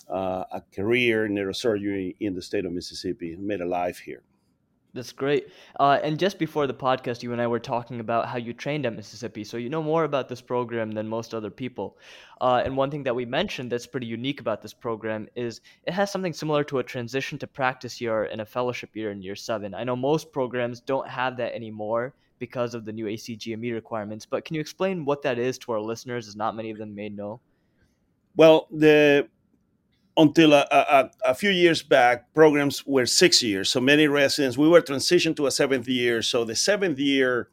uh, 0.09 0.43
a 0.51 0.61
career 0.75 1.25
in 1.25 1.33
neurosurgery 1.33 2.15
in 2.19 2.35
the 2.35 2.41
state 2.41 2.65
of 2.65 2.71
Mississippi, 2.71 3.35
made 3.35 3.61
a 3.61 3.65
life 3.65 3.99
here. 3.99 4.23
That's 4.93 5.11
great. 5.11 5.47
Uh, 5.79 5.99
and 6.03 6.19
just 6.19 6.37
before 6.37 6.67
the 6.67 6.73
podcast, 6.73 7.23
you 7.23 7.31
and 7.31 7.41
I 7.41 7.47
were 7.47 7.59
talking 7.59 7.99
about 7.99 8.27
how 8.27 8.37
you 8.37 8.53
trained 8.53 8.85
at 8.85 8.95
Mississippi. 8.95 9.43
So 9.43 9.57
you 9.57 9.67
know 9.67 9.81
more 9.81 10.03
about 10.03 10.29
this 10.29 10.39
program 10.39 10.91
than 10.91 11.07
most 11.07 11.33
other 11.33 11.49
people. 11.49 11.97
Uh, 12.39 12.61
and 12.63 12.77
one 12.77 12.91
thing 12.91 13.01
that 13.03 13.15
we 13.15 13.25
mentioned 13.25 13.71
that's 13.71 13.87
pretty 13.87 14.05
unique 14.05 14.39
about 14.39 14.61
this 14.61 14.73
program 14.73 15.27
is 15.35 15.61
it 15.87 15.93
has 15.93 16.11
something 16.11 16.31
similar 16.31 16.63
to 16.65 16.77
a 16.77 16.83
transition 16.83 17.39
to 17.39 17.47
practice 17.47 17.99
year 17.99 18.25
and 18.25 18.39
a 18.39 18.45
fellowship 18.45 18.95
year 18.95 19.09
in 19.09 19.23
year 19.23 19.35
seven. 19.35 19.73
I 19.73 19.83
know 19.83 19.95
most 19.95 20.31
programs 20.31 20.79
don't 20.79 21.09
have 21.09 21.37
that 21.37 21.55
anymore 21.55 22.13
because 22.37 22.75
of 22.75 22.85
the 22.85 22.93
new 22.93 23.05
ACGME 23.05 23.73
requirements. 23.73 24.27
But 24.27 24.45
can 24.45 24.53
you 24.53 24.61
explain 24.61 25.05
what 25.05 25.23
that 25.23 25.39
is 25.39 25.57
to 25.59 25.71
our 25.71 25.79
listeners, 25.79 26.27
as 26.27 26.35
not 26.35 26.55
many 26.55 26.69
of 26.69 26.77
them 26.77 26.93
may 26.93 27.09
know? 27.09 27.39
Well, 28.35 28.67
the 28.69 29.27
until 30.15 30.53
a, 30.53 30.67
a, 30.71 31.09
a, 31.25 31.35
few 31.35 31.49
years 31.49 31.81
back, 31.81 32.33
programs 32.33 32.85
were 32.85 33.05
six 33.05 33.41
years. 33.41 33.69
So 33.69 33.79
many 33.79 34.07
residents, 34.07 34.57
we 34.57 34.67
were 34.67 34.81
transitioned 34.81 35.35
to 35.37 35.47
a 35.47 35.51
seventh 35.51 35.87
year. 35.87 36.21
So 36.21 36.45
the 36.45 36.55
seventh 36.55 36.99
year, 36.99 37.49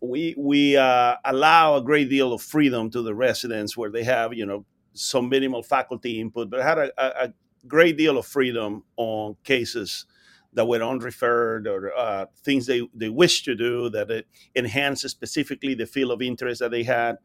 we 0.00 0.34
we 0.38 0.76
uh, 0.76 1.16
allow 1.24 1.76
a 1.76 1.82
great 1.82 2.08
deal 2.08 2.32
of 2.32 2.40
freedom 2.40 2.90
to 2.90 3.02
the 3.02 3.14
residents, 3.14 3.76
where 3.76 3.90
they 3.90 4.04
have 4.04 4.32
you 4.32 4.46
know 4.46 4.64
some 4.94 5.28
minimal 5.28 5.62
faculty 5.62 6.20
input, 6.20 6.48
but 6.50 6.62
had 6.62 6.78
a, 6.78 7.24
a 7.24 7.32
great 7.66 7.98
deal 7.98 8.16
of 8.16 8.26
freedom 8.26 8.82
on 8.96 9.36
cases 9.44 10.06
that 10.52 10.66
were 10.66 10.82
unreferred 10.82 11.66
or 11.66 11.96
uh, 11.96 12.26
things 12.44 12.66
they, 12.66 12.88
they 12.94 13.08
wish 13.08 13.44
to 13.44 13.54
do 13.54 13.88
that 13.90 14.10
it 14.10 14.26
enhances 14.56 15.12
specifically 15.12 15.74
the 15.74 15.86
field 15.86 16.10
of 16.10 16.22
interest 16.22 16.60
that 16.60 16.70
they 16.70 16.82
had. 16.82 17.18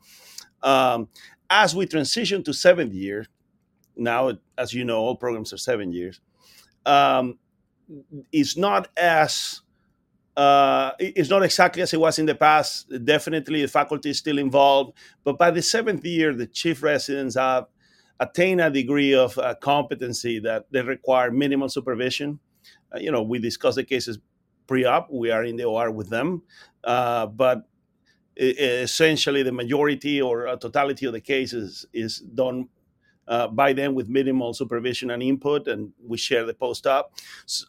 Um, 0.62 1.08
as 1.50 1.76
we 1.76 1.86
transition 1.86 2.44
to 2.44 2.54
seventh 2.54 2.94
year, 2.94 3.26
now, 3.98 4.32
as 4.58 4.74
you 4.74 4.84
know, 4.86 5.00
all 5.00 5.16
programs 5.16 5.54
are 5.54 5.58
seven 5.58 5.92
years. 5.92 6.22
Um, 6.86 7.40
it's 8.32 8.58
not 8.58 8.90
as 8.98 9.62
uh, 10.38 10.92
it's 11.00 11.30
not 11.30 11.44
exactly 11.44 11.82
as 11.82 11.94
it 11.94 12.00
was 12.00 12.20
in 12.20 12.26
the 12.26 12.36
past. 12.36 12.92
Definitely, 13.06 13.62
the 13.62 13.68
faculty 13.68 14.10
is 14.10 14.18
still 14.18 14.38
involved, 14.38 14.98
but 15.24 15.38
by 15.38 15.52
the 15.52 15.62
seventh 15.62 16.04
year, 16.06 16.34
the 16.34 16.48
chief 16.48 16.84
residents 16.84 17.36
have 17.36 17.68
attained 18.20 18.62
a 18.62 18.70
degree 18.70 19.14
of 19.14 19.38
uh, 19.38 19.56
competency 19.56 20.40
that 20.40 20.66
they 20.72 20.82
require 20.82 21.32
minimal 21.32 21.70
supervision. 21.70 22.40
Uh, 22.94 23.00
you 23.00 23.12
know, 23.12 23.22
we 23.22 23.40
discuss 23.40 23.76
the 23.76 23.84
cases 23.84 24.20
pre-op. 24.68 25.10
We 25.12 25.32
are 25.32 25.44
in 25.44 25.56
the 25.56 25.66
OR 25.66 25.92
with 25.92 26.10
them, 26.10 26.44
uh, 26.84 27.28
but 27.28 27.68
essentially 28.38 29.44
the 29.44 29.52
majority 29.52 30.22
or 30.22 30.58
totality 30.58 31.06
of 31.06 31.14
the 31.14 31.22
cases 31.22 31.86
is 31.94 32.20
done 32.20 32.68
uh, 33.28 33.48
by 33.48 33.74
them 33.74 33.96
with 33.96 34.08
minimal 34.08 34.54
supervision 34.54 35.12
and 35.12 35.24
input, 35.24 35.68
and 35.68 35.92
we 36.06 36.18
share 36.18 36.46
the 36.46 36.54
post-op 36.54 37.12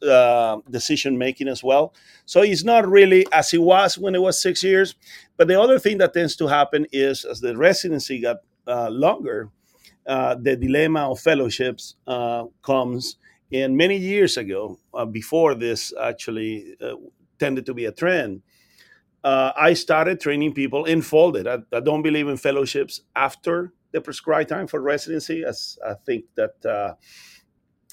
uh, 0.03 0.59
decision 0.71 1.17
making 1.17 1.49
as 1.49 1.63
well. 1.65 1.95
So 2.25 2.43
it's 2.43 2.65
not 2.65 2.89
really 2.89 3.27
as 3.33 3.55
it 3.55 3.63
was 3.63 3.99
when 3.99 4.15
it 4.15 4.23
was 4.23 4.41
six 4.41 4.63
years. 4.63 4.95
But 5.37 5.49
the 5.49 5.61
other 5.61 5.79
thing 5.79 5.99
that 5.99 6.15
tends 6.15 6.37
to 6.37 6.47
happen 6.47 6.87
is 6.93 7.25
as 7.25 7.41
the 7.41 7.57
residency 7.57 8.21
got 8.21 8.39
uh, 8.67 8.91
longer, 8.91 9.51
uh, 10.07 10.37
the 10.41 10.57
dilemma 10.57 11.11
of 11.11 11.21
fellowships 11.21 11.95
uh, 12.07 12.45
comes. 12.63 13.17
And 13.53 13.77
many 13.77 13.97
years 13.97 14.37
ago, 14.37 14.79
uh, 14.93 15.05
before 15.05 15.55
this 15.55 15.93
actually 16.01 16.77
tended 17.39 17.67
to 17.67 17.75
be 17.75 17.85
a 17.85 17.93
trend, 17.93 18.43
I 19.25 19.75
started 19.75 20.21
training 20.21 20.55
people 20.55 20.85
enfolded. 20.85 21.47
I, 21.47 21.59
I 21.73 21.81
don't 21.81 22.03
believe 22.03 22.29
in 22.29 22.37
fellowships 22.37 23.01
after 23.15 23.73
the 23.97 24.01
prescribed 24.03 24.51
time 24.51 24.67
for 24.67 24.81
residency, 24.81 25.43
as 25.43 25.79
I 25.85 25.95
think 26.07 26.27
that 26.35 26.57
uh, 26.65 26.95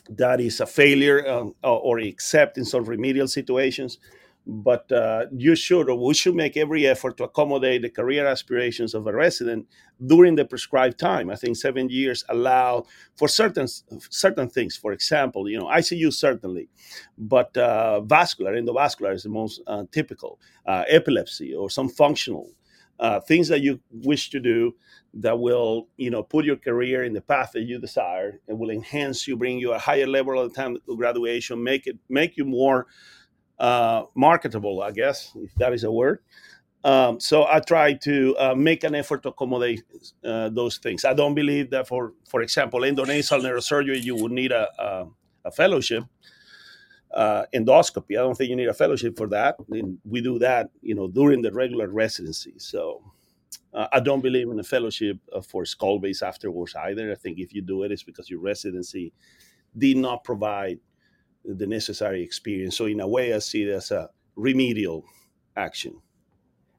that 0.09 0.41
is 0.41 0.59
a 0.59 0.65
failure 0.65 1.25
um, 1.27 1.55
or 1.63 1.99
except 1.99 2.57
in 2.57 2.65
some 2.65 2.83
remedial 2.83 3.27
situations. 3.27 3.97
But 4.45 4.91
uh, 4.91 5.27
you 5.37 5.55
should, 5.55 5.87
or 5.89 5.95
we 5.95 6.13
should 6.13 6.35
make 6.35 6.57
every 6.57 6.85
effort 6.85 7.15
to 7.15 7.23
accommodate 7.23 7.81
the 7.81 7.89
career 7.89 8.27
aspirations 8.27 8.93
of 8.93 9.07
a 9.07 9.13
resident 9.13 9.67
during 10.05 10.35
the 10.35 10.43
prescribed 10.43 10.99
time. 10.99 11.29
I 11.29 11.37
think 11.37 11.55
seven 11.55 11.87
years 11.87 12.25
allow 12.27 12.83
for 13.15 13.29
certain 13.29 13.67
certain 14.09 14.49
things. 14.49 14.75
For 14.75 14.91
example, 14.91 15.49
you 15.49 15.57
know, 15.57 15.67
ICU 15.67 16.11
certainly, 16.11 16.67
but 17.17 17.55
uh, 17.55 18.01
vascular, 18.01 18.53
endovascular 18.61 19.13
is 19.13 19.23
the 19.23 19.29
most 19.29 19.61
uh, 19.65 19.85
typical. 19.93 20.41
Uh, 20.65 20.83
epilepsy 20.89 21.53
or 21.53 21.69
some 21.69 21.87
functional 21.87 22.49
uh, 22.99 23.19
things 23.19 23.47
that 23.49 23.61
you 23.61 23.79
wish 23.91 24.29
to 24.29 24.39
do 24.39 24.75
that 25.15 25.39
will 25.39 25.87
you 25.97 26.09
know 26.09 26.23
put 26.23 26.45
your 26.45 26.55
career 26.55 27.03
in 27.03 27.13
the 27.13 27.21
path 27.21 27.51
that 27.53 27.63
you 27.63 27.79
desire 27.79 28.39
and 28.47 28.59
will 28.59 28.69
enhance 28.69 29.27
you 29.27 29.35
bring 29.37 29.59
you 29.59 29.73
a 29.73 29.79
higher 29.79 30.07
level 30.07 30.39
of 30.39 30.53
time 30.53 30.77
of 30.87 30.97
graduation 30.97 31.63
make 31.63 31.87
it 31.87 31.97
make 32.09 32.37
you 32.37 32.45
more 32.45 32.87
uh, 33.59 34.03
marketable 34.15 34.81
i 34.81 34.91
guess 34.91 35.31
if 35.35 35.53
that 35.55 35.73
is 35.73 35.83
a 35.83 35.91
word. 35.91 36.19
Um, 36.83 37.19
so 37.19 37.45
i 37.47 37.59
try 37.59 37.93
to 37.93 38.35
uh, 38.37 38.55
make 38.55 38.83
an 38.83 38.95
effort 38.95 39.23
to 39.23 39.29
accommodate 39.29 39.83
uh, 40.25 40.49
those 40.49 40.77
things. 40.77 41.05
I 41.05 41.13
don't 41.13 41.35
believe 41.35 41.71
that 41.71 41.87
for 41.87 42.13
for 42.29 42.41
example 42.41 42.81
endonasal 42.81 43.41
neurosurgery 43.41 44.03
you 44.03 44.15
would 44.15 44.33
need 44.33 44.51
a, 44.51 44.67
a, 44.81 45.07
a 45.45 45.51
fellowship 45.51 46.03
uh, 47.13 47.45
endoscopy. 47.53 48.11
I 48.11 48.23
don't 48.23 48.35
think 48.35 48.49
you 48.49 48.55
need 48.55 48.69
a 48.69 48.73
fellowship 48.73 49.17
for 49.17 49.27
that. 49.29 49.55
We 50.05 50.21
do 50.21 50.39
that, 50.39 50.69
you 50.81 50.95
know, 50.95 51.07
during 51.07 51.41
the 51.41 51.51
regular 51.51 51.87
residency. 51.87 52.53
So 52.57 53.03
uh, 53.73 53.87
I 53.91 53.99
don't 53.99 54.21
believe 54.21 54.49
in 54.49 54.59
a 54.59 54.63
fellowship 54.63 55.17
uh, 55.31 55.41
for 55.41 55.65
skull 55.65 55.99
base 55.99 56.21
afterwards 56.21 56.75
either. 56.75 57.11
I 57.11 57.15
think 57.15 57.39
if 57.39 57.53
you 57.53 57.61
do 57.61 57.83
it, 57.83 57.91
it's 57.91 58.03
because 58.03 58.29
your 58.29 58.39
residency 58.39 59.13
did 59.77 59.97
not 59.97 60.23
provide 60.23 60.79
the 61.45 61.67
necessary 61.67 62.23
experience. 62.23 62.77
So 62.77 62.85
in 62.85 62.99
a 62.99 63.07
way, 63.07 63.33
I 63.33 63.39
see 63.39 63.63
it 63.63 63.73
as 63.73 63.91
a 63.91 64.09
remedial 64.35 65.05
action. 65.55 65.99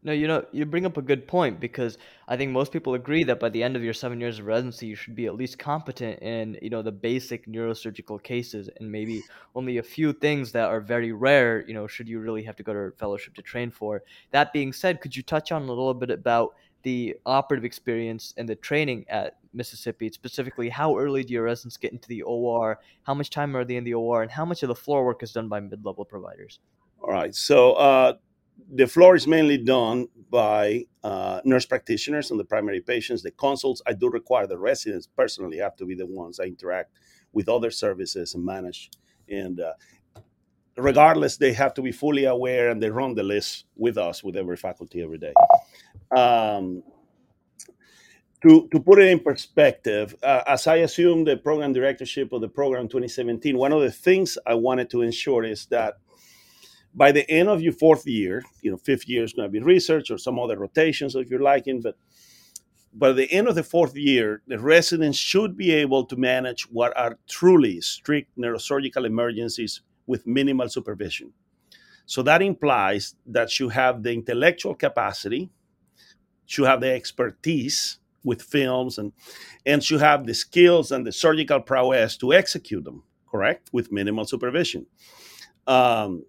No, 0.06 0.12
you 0.12 0.28
know, 0.28 0.44
you 0.52 0.66
bring 0.66 0.84
up 0.84 0.98
a 0.98 1.02
good 1.02 1.26
point 1.26 1.58
because 1.58 1.96
I 2.28 2.36
think 2.36 2.52
most 2.52 2.72
people 2.72 2.92
agree 2.92 3.24
that 3.24 3.40
by 3.40 3.48
the 3.48 3.62
end 3.62 3.74
of 3.74 3.82
your 3.82 3.94
seven 3.94 4.20
years 4.20 4.38
of 4.38 4.44
residency, 4.44 4.86
you 4.86 4.96
should 4.96 5.14
be 5.14 5.24
at 5.24 5.34
least 5.34 5.58
competent 5.58 6.20
in, 6.20 6.58
you 6.60 6.68
know, 6.68 6.82
the 6.82 6.92
basic 6.92 7.46
neurosurgical 7.46 8.22
cases 8.22 8.68
and 8.76 8.92
maybe 8.92 9.22
only 9.54 9.78
a 9.78 9.82
few 9.82 10.12
things 10.12 10.52
that 10.52 10.68
are 10.68 10.80
very 10.80 11.12
rare, 11.12 11.66
you 11.66 11.72
know, 11.72 11.86
should 11.86 12.06
you 12.06 12.20
really 12.20 12.42
have 12.42 12.54
to 12.56 12.62
go 12.62 12.74
to 12.74 12.78
a 12.80 12.90
fellowship 12.92 13.34
to 13.36 13.42
train 13.42 13.70
for. 13.70 14.02
That 14.30 14.52
being 14.52 14.74
said, 14.74 15.00
could 15.00 15.16
you 15.16 15.22
touch 15.22 15.50
on 15.52 15.62
a 15.62 15.66
little 15.68 15.94
bit 15.94 16.10
about 16.10 16.54
the 16.82 17.16
operative 17.24 17.64
experience 17.64 18.34
and 18.36 18.46
the 18.46 18.56
training 18.56 19.06
at 19.08 19.38
Mississippi? 19.54 20.10
Specifically, 20.12 20.68
how 20.68 20.98
early 20.98 21.24
do 21.24 21.32
your 21.32 21.44
residents 21.44 21.78
get 21.78 21.92
into 21.92 22.08
the 22.08 22.20
OR? 22.22 22.78
How 23.04 23.14
much 23.14 23.30
time 23.30 23.56
are 23.56 23.64
they 23.64 23.76
in 23.76 23.84
the 23.84 23.94
OR? 23.94 24.20
And 24.20 24.30
how 24.30 24.44
much 24.44 24.62
of 24.62 24.68
the 24.68 24.74
floor 24.74 25.06
work 25.06 25.22
is 25.22 25.32
done 25.32 25.48
by 25.48 25.60
mid 25.60 25.82
level 25.82 26.04
providers? 26.04 26.60
All 27.00 27.10
right. 27.10 27.34
So, 27.34 27.72
uh, 27.72 28.14
the 28.72 28.86
floor 28.86 29.14
is 29.14 29.26
mainly 29.26 29.58
done 29.58 30.08
by 30.30 30.84
uh, 31.02 31.40
nurse 31.44 31.66
practitioners 31.66 32.30
and 32.30 32.40
the 32.40 32.44
primary 32.44 32.80
patients. 32.80 33.22
The 33.22 33.30
consults, 33.30 33.82
I 33.86 33.92
do 33.92 34.08
require 34.08 34.46
the 34.46 34.58
residents 34.58 35.06
personally 35.06 35.58
have 35.58 35.76
to 35.76 35.86
be 35.86 35.94
the 35.94 36.06
ones 36.06 36.40
I 36.40 36.44
interact 36.44 36.90
with 37.32 37.48
other 37.48 37.70
services 37.70 38.34
and 38.34 38.44
manage. 38.44 38.90
And 39.28 39.60
uh, 39.60 39.74
regardless, 40.76 41.36
they 41.36 41.52
have 41.52 41.74
to 41.74 41.82
be 41.82 41.92
fully 41.92 42.24
aware 42.24 42.70
and 42.70 42.82
they 42.82 42.90
run 42.90 43.14
the 43.14 43.22
list 43.22 43.66
with 43.76 43.98
us, 43.98 44.24
with 44.24 44.36
every 44.36 44.56
faculty 44.56 45.02
every 45.02 45.18
day. 45.18 45.34
Um, 46.16 46.82
to, 48.42 48.68
to 48.72 48.80
put 48.80 48.98
it 48.98 49.08
in 49.08 49.20
perspective, 49.20 50.14
uh, 50.22 50.42
as 50.46 50.66
I 50.66 50.76
assumed 50.76 51.26
the 51.26 51.36
program 51.36 51.72
directorship 51.72 52.32
of 52.32 52.42
the 52.42 52.48
program 52.48 52.88
2017, 52.88 53.56
one 53.56 53.72
of 53.72 53.80
the 53.80 53.90
things 53.90 54.36
I 54.46 54.54
wanted 54.54 54.90
to 54.90 55.02
ensure 55.02 55.44
is 55.44 55.66
that 55.66 55.94
by 56.94 57.12
the 57.12 57.28
end 57.30 57.48
of 57.48 57.60
your 57.60 57.72
fourth 57.72 58.06
year, 58.06 58.42
you 58.62 58.70
know, 58.70 58.76
fifth 58.76 59.08
year 59.08 59.24
is 59.24 59.32
going 59.32 59.48
to 59.48 59.52
be 59.52 59.60
research 59.60 60.10
or 60.10 60.18
some 60.18 60.38
other 60.38 60.58
rotations 60.58 61.14
if 61.14 61.28
you're 61.28 61.40
liking, 61.40 61.80
but 61.80 61.96
by 62.96 63.12
the 63.12 63.30
end 63.32 63.48
of 63.48 63.56
the 63.56 63.64
fourth 63.64 63.96
year, 63.96 64.42
the 64.46 64.58
residents 64.58 65.18
should 65.18 65.56
be 65.56 65.72
able 65.72 66.04
to 66.06 66.16
manage 66.16 66.62
what 66.70 66.96
are 66.96 67.18
truly 67.28 67.80
strict 67.80 68.36
neurosurgical 68.38 69.04
emergencies 69.04 69.80
with 70.06 70.26
minimal 70.26 70.68
supervision. 70.68 71.32
So 72.06 72.22
that 72.22 72.42
implies 72.42 73.16
that 73.26 73.58
you 73.58 73.70
have 73.70 74.02
the 74.02 74.12
intellectual 74.12 74.74
capacity, 74.74 75.50
you 76.46 76.64
have 76.64 76.80
the 76.80 76.92
expertise 76.92 77.98
with 78.22 78.42
films, 78.42 78.98
and 78.98 79.12
and 79.66 79.88
you 79.90 79.98
have 79.98 80.26
the 80.26 80.34
skills 80.34 80.92
and 80.92 81.06
the 81.06 81.12
surgical 81.12 81.60
prowess 81.60 82.16
to 82.18 82.32
execute 82.32 82.84
them, 82.84 83.02
correct, 83.28 83.70
with 83.72 83.90
minimal 83.90 84.26
supervision. 84.26 84.86
Um, 85.66 86.24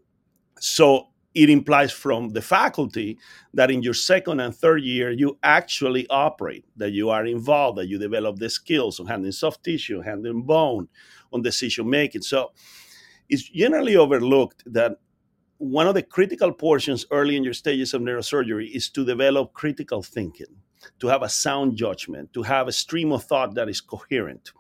so 0.65 1.09
it 1.35 1.49
implies 1.49 1.91
from 1.91 2.29
the 2.29 2.41
faculty 2.41 3.19
that 3.53 3.69
in 3.69 3.83
your 3.83 3.93
second 3.93 4.39
and 4.39 4.55
third 4.55 4.81
year 4.81 5.11
you 5.11 5.37
actually 5.43 6.07
operate 6.09 6.65
that 6.75 6.91
you 6.91 7.09
are 7.09 7.25
involved 7.25 7.77
that 7.77 7.87
you 7.87 7.99
develop 7.99 8.37
the 8.37 8.49
skills 8.49 8.99
on 8.99 9.05
handling 9.05 9.31
soft 9.31 9.63
tissue 9.63 10.01
handling 10.01 10.41
bone 10.41 10.87
on 11.31 11.41
decision 11.43 11.87
making. 11.87 12.23
So 12.23 12.51
it's 13.29 13.43
generally 13.43 13.95
overlooked 13.95 14.63
that 14.73 14.93
one 15.57 15.87
of 15.87 15.93
the 15.93 16.01
critical 16.01 16.51
portions 16.51 17.05
early 17.11 17.35
in 17.35 17.43
your 17.43 17.53
stages 17.53 17.93
of 17.93 18.01
neurosurgery 18.01 18.75
is 18.75 18.89
to 18.89 19.05
develop 19.05 19.53
critical 19.53 20.01
thinking 20.01 20.55
to 20.99 21.07
have 21.07 21.21
a 21.21 21.29
sound 21.29 21.77
judgment 21.77 22.33
to 22.33 22.41
have 22.41 22.67
a 22.67 22.71
stream 22.71 23.11
of 23.11 23.23
thought 23.23 23.53
that 23.53 23.69
is 23.69 23.81
coherent 23.81 24.51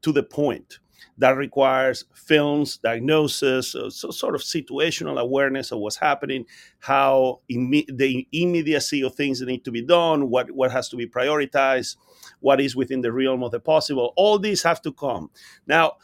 to 0.00 0.12
the 0.12 0.22
point 0.22 0.78
that 1.18 1.36
requires 1.36 2.04
films, 2.14 2.78
diagnosis, 2.78 3.74
uh, 3.74 3.90
so 3.90 4.10
sort 4.10 4.34
of 4.34 4.40
situational 4.40 5.20
awareness 5.20 5.72
of 5.72 5.78
what's 5.78 5.96
happening, 5.96 6.44
how 6.80 7.40
the 7.48 8.26
immediacy 8.32 9.02
of 9.02 9.14
things 9.14 9.40
that 9.40 9.46
need 9.46 9.64
to 9.64 9.70
be 9.70 9.82
done, 9.82 10.30
what, 10.30 10.50
what 10.50 10.72
has 10.72 10.88
to 10.88 10.96
be 10.96 11.06
prioritized, 11.06 11.96
what 12.40 12.60
is 12.60 12.76
within 12.76 13.00
the 13.00 13.12
realm 13.12 13.42
of 13.42 13.50
the 13.50 13.60
possible. 13.60 14.12
All 14.16 14.38
these 14.38 14.62
have 14.62 14.82
to 14.82 14.92
come. 14.92 15.30
Now, 15.66 15.94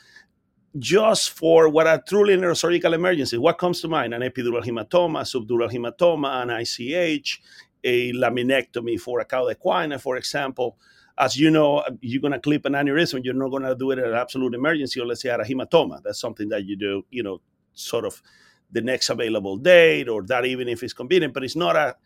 just 0.79 1.31
for 1.31 1.69
what 1.69 1.87
are 1.87 2.03
truly 2.07 2.37
neurosurgical 2.37 2.95
emergencies, 2.95 3.39
what 3.39 3.59
comes 3.59 3.81
to 3.81 3.89
mind? 3.89 4.15
An 4.15 4.23
epidural 4.23 4.63
hematoma, 4.63 5.23
subdural 5.23 5.71
hematoma, 5.71 6.43
an 6.43 6.51
ICH, 6.51 7.41
a 7.85 8.13
laminectomy 8.13 9.01
for 9.01 9.21
a 9.21 9.25
cauda 9.25 10.01
for 10.01 10.17
example 10.17 10.79
as 11.19 11.37
you 11.37 11.51
know, 11.51 11.85
you're 12.01 12.21
going 12.21 12.33
to 12.33 12.39
clip 12.39 12.65
an 12.65 12.75
aneurysm. 12.75 13.25
You're 13.25 13.35
not 13.35 13.51
going 13.51 13.65
to 13.65 13.75
do 13.75 13.91
it 13.91 13.99
at 13.99 14.07
an 14.07 14.15
absolute 14.15 14.55
emergency 14.55 15.01
or 15.01 15.07
let's 15.07 15.23
say 15.23 15.29
a 15.29 15.39
hematoma. 15.39 16.01
That's 16.03 16.21
something 16.21 16.49
that 16.51 16.65
you 16.65 16.77
do, 16.77 17.05
you 17.11 17.23
know, 17.23 17.41
sort 17.75 18.05
of 18.05 18.23
the 18.71 18.81
next 18.81 19.11
available 19.11 19.57
date 19.57 20.09
or 20.09 20.23
that 20.25 20.45
even 20.45 20.69
if 20.69 20.83
it's 20.83 20.93
convenient, 20.93 21.35
but 21.35 21.43
it's 21.43 21.57
not 21.57 21.75
a, 21.75 21.97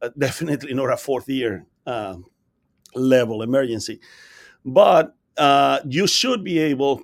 a 0.00 0.10
definitely 0.18 0.74
not 0.74 0.92
a 0.92 0.96
fourth 0.96 1.28
year 1.28 1.66
uh, 1.86 2.16
level 2.94 3.42
emergency. 3.42 4.00
But 4.64 5.14
uh, 5.36 5.80
you 5.84 6.06
should 6.06 6.44
be 6.44 6.58
able. 6.60 7.02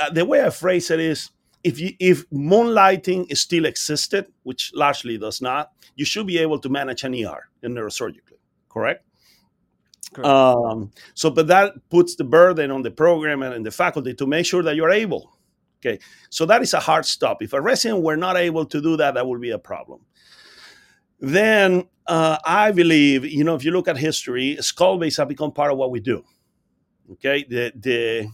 Uh, 0.00 0.10
the 0.10 0.24
way 0.24 0.44
I 0.44 0.50
phrase 0.50 0.92
it 0.92 1.00
is, 1.00 1.31
if 1.64 1.78
you, 1.78 1.92
if 1.98 2.28
moonlighting 2.30 3.36
still 3.36 3.64
existed, 3.64 4.26
which 4.42 4.72
largely 4.74 5.18
does 5.18 5.40
not, 5.40 5.72
you 5.96 6.04
should 6.04 6.26
be 6.26 6.38
able 6.38 6.58
to 6.58 6.68
manage 6.68 7.04
an 7.04 7.14
ER 7.14 7.48
in 7.62 7.74
neurosurgically, 7.74 8.38
correct? 8.68 9.04
Um, 10.22 10.90
so, 11.14 11.30
but 11.30 11.46
that 11.46 11.72
puts 11.88 12.16
the 12.16 12.24
burden 12.24 12.70
on 12.70 12.82
the 12.82 12.90
program 12.90 13.42
and 13.42 13.64
the 13.64 13.70
faculty 13.70 14.14
to 14.14 14.26
make 14.26 14.44
sure 14.44 14.62
that 14.62 14.76
you're 14.76 14.90
able. 14.90 15.32
Okay, 15.80 15.98
so 16.30 16.46
that 16.46 16.62
is 16.62 16.74
a 16.74 16.80
hard 16.80 17.06
stop. 17.06 17.42
If 17.42 17.52
a 17.54 17.60
resident 17.60 18.02
were 18.02 18.16
not 18.16 18.36
able 18.36 18.64
to 18.66 18.80
do 18.80 18.96
that, 18.98 19.14
that 19.14 19.26
would 19.26 19.40
be 19.40 19.50
a 19.50 19.58
problem. 19.58 20.00
Then 21.18 21.88
uh, 22.06 22.38
I 22.44 22.72
believe, 22.72 23.24
you 23.24 23.42
know, 23.42 23.54
if 23.54 23.64
you 23.64 23.72
look 23.72 23.88
at 23.88 23.96
history, 23.96 24.56
skull 24.60 24.98
base 24.98 25.16
have 25.16 25.28
become 25.28 25.52
part 25.52 25.72
of 25.72 25.78
what 25.78 25.90
we 25.90 26.00
do. 26.00 26.24
Okay, 27.12 27.44
the 27.48 27.72
the 27.74 28.28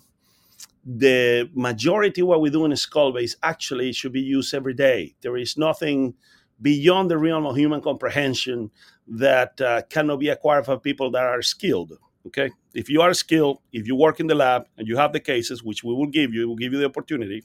the 0.88 1.51
majority 1.53 2.22
what 2.22 2.40
we 2.40 2.48
do 2.48 2.64
in 2.64 2.74
skull 2.74 3.12
base 3.12 3.37
actually 3.42 3.92
should 3.92 4.12
be 4.12 4.22
used 4.22 4.55
every 4.55 4.72
day. 4.72 5.14
There 5.20 5.37
is 5.37 5.59
nothing 5.59 6.14
beyond 6.62 7.11
the 7.11 7.18
realm 7.18 7.44
of 7.44 7.57
human 7.57 7.83
comprehension 7.83 8.70
that 9.07 9.61
uh, 9.61 9.83
cannot 9.90 10.18
be 10.18 10.31
acquired 10.31 10.64
for 10.64 10.79
people 10.79 11.11
that 11.11 11.24
are 11.24 11.42
skilled. 11.42 11.92
Okay, 12.27 12.51
if 12.74 12.88
you 12.88 13.03
are 13.03 13.12
skilled, 13.12 13.59
if 13.72 13.87
you 13.87 13.96
work 13.96 14.18
in 14.18 14.27
the 14.27 14.35
lab 14.35 14.66
and 14.79 14.88
you 14.88 14.96
have 14.96 15.12
the 15.12 15.20
cases, 15.20 15.62
which 15.62 15.85
we 15.85 15.94
will 15.94 16.07
give 16.07 16.33
you, 16.33 16.48
we'll 16.48 16.57
give 16.57 16.72
you 16.72 16.79
the 16.79 16.87
opportunity. 16.87 17.44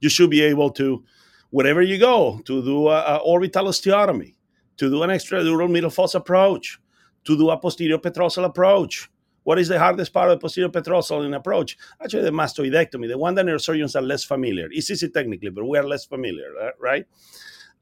You 0.00 0.08
should 0.08 0.30
be 0.30 0.42
able 0.42 0.70
to, 0.72 1.04
wherever 1.50 1.82
you 1.82 1.98
go, 1.98 2.40
to 2.46 2.62
do 2.62 2.88
a, 2.88 3.16
orbital 3.24 3.66
osteotomy, 3.66 4.34
to 4.76 4.90
do 4.90 5.02
an 5.02 5.10
extradural 5.10 5.70
middle 5.70 5.90
fossa 5.90 6.18
approach, 6.18 6.78
to 7.24 7.36
do 7.36 7.50
a 7.50 7.56
posterior 7.56 7.98
petrosal 7.98 8.44
approach. 8.44 9.08
What 9.44 9.58
is 9.58 9.68
the 9.68 9.78
hardest 9.78 10.12
part 10.12 10.30
of 10.30 10.38
the 10.38 10.42
posterior 10.42 10.70
petrosal 10.70 11.34
approach? 11.36 11.76
Actually, 12.02 12.24
the 12.24 12.30
mastoidectomy, 12.30 13.08
the 13.08 13.18
one 13.18 13.34
that 13.36 13.46
neurosurgeons 13.46 13.94
are 13.94 14.02
less 14.02 14.24
familiar. 14.24 14.68
It's 14.70 14.90
easy 14.90 15.08
technically, 15.08 15.50
but 15.50 15.64
we 15.64 15.78
are 15.78 15.84
less 15.84 16.06
familiar, 16.06 16.50
right? 16.80 17.06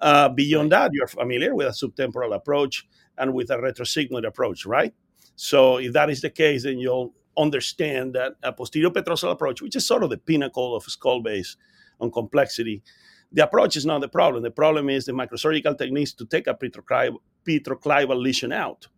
Uh, 0.01 0.29
beyond 0.29 0.73
that, 0.73 0.91
you're 0.93 1.07
familiar 1.07 1.55
with 1.55 1.69
a 1.69 1.71
subtemporal 1.71 2.35
approach 2.35 2.87
and 3.17 3.33
with 3.33 3.51
a 3.51 3.57
retrosigmoid 3.57 4.27
approach, 4.27 4.67
right? 4.67 4.93
So 5.37 5.77
if 5.79 5.93
that 5.93 6.11
is 6.11 6.21
the 6.21 6.31
case, 6.31 6.65
then 6.65 6.79
you'll 6.79 7.15
understand 7.37 8.15
that 8.15 8.33
a 8.43 8.53
posterior 8.53 8.91
petrosal 8.91 9.31
approach, 9.31 9.63
which 9.63 9.77
is 9.77 9.87
sort 9.87 10.03
of 10.03 10.11
the 10.11 10.19
pinnacle 10.19 10.75
of 10.75 10.83
skull 10.85 11.23
base 11.23 11.57
on 12.01 12.11
complexity, 12.11 12.83
the 13.31 13.45
approach 13.45 13.77
is 13.77 13.87
not 13.87 14.01
the 14.01 14.09
problem. 14.09 14.43
The 14.43 14.51
problem 14.51 14.91
is 14.91 15.07
the 15.07 15.13
microsurgical 15.13 15.79
techniques 15.79 16.13
to 16.15 16.27
take 16.27 16.49
a 16.49 16.55
petroclival 16.55 18.21
lesion 18.21 18.53
out. 18.53 18.89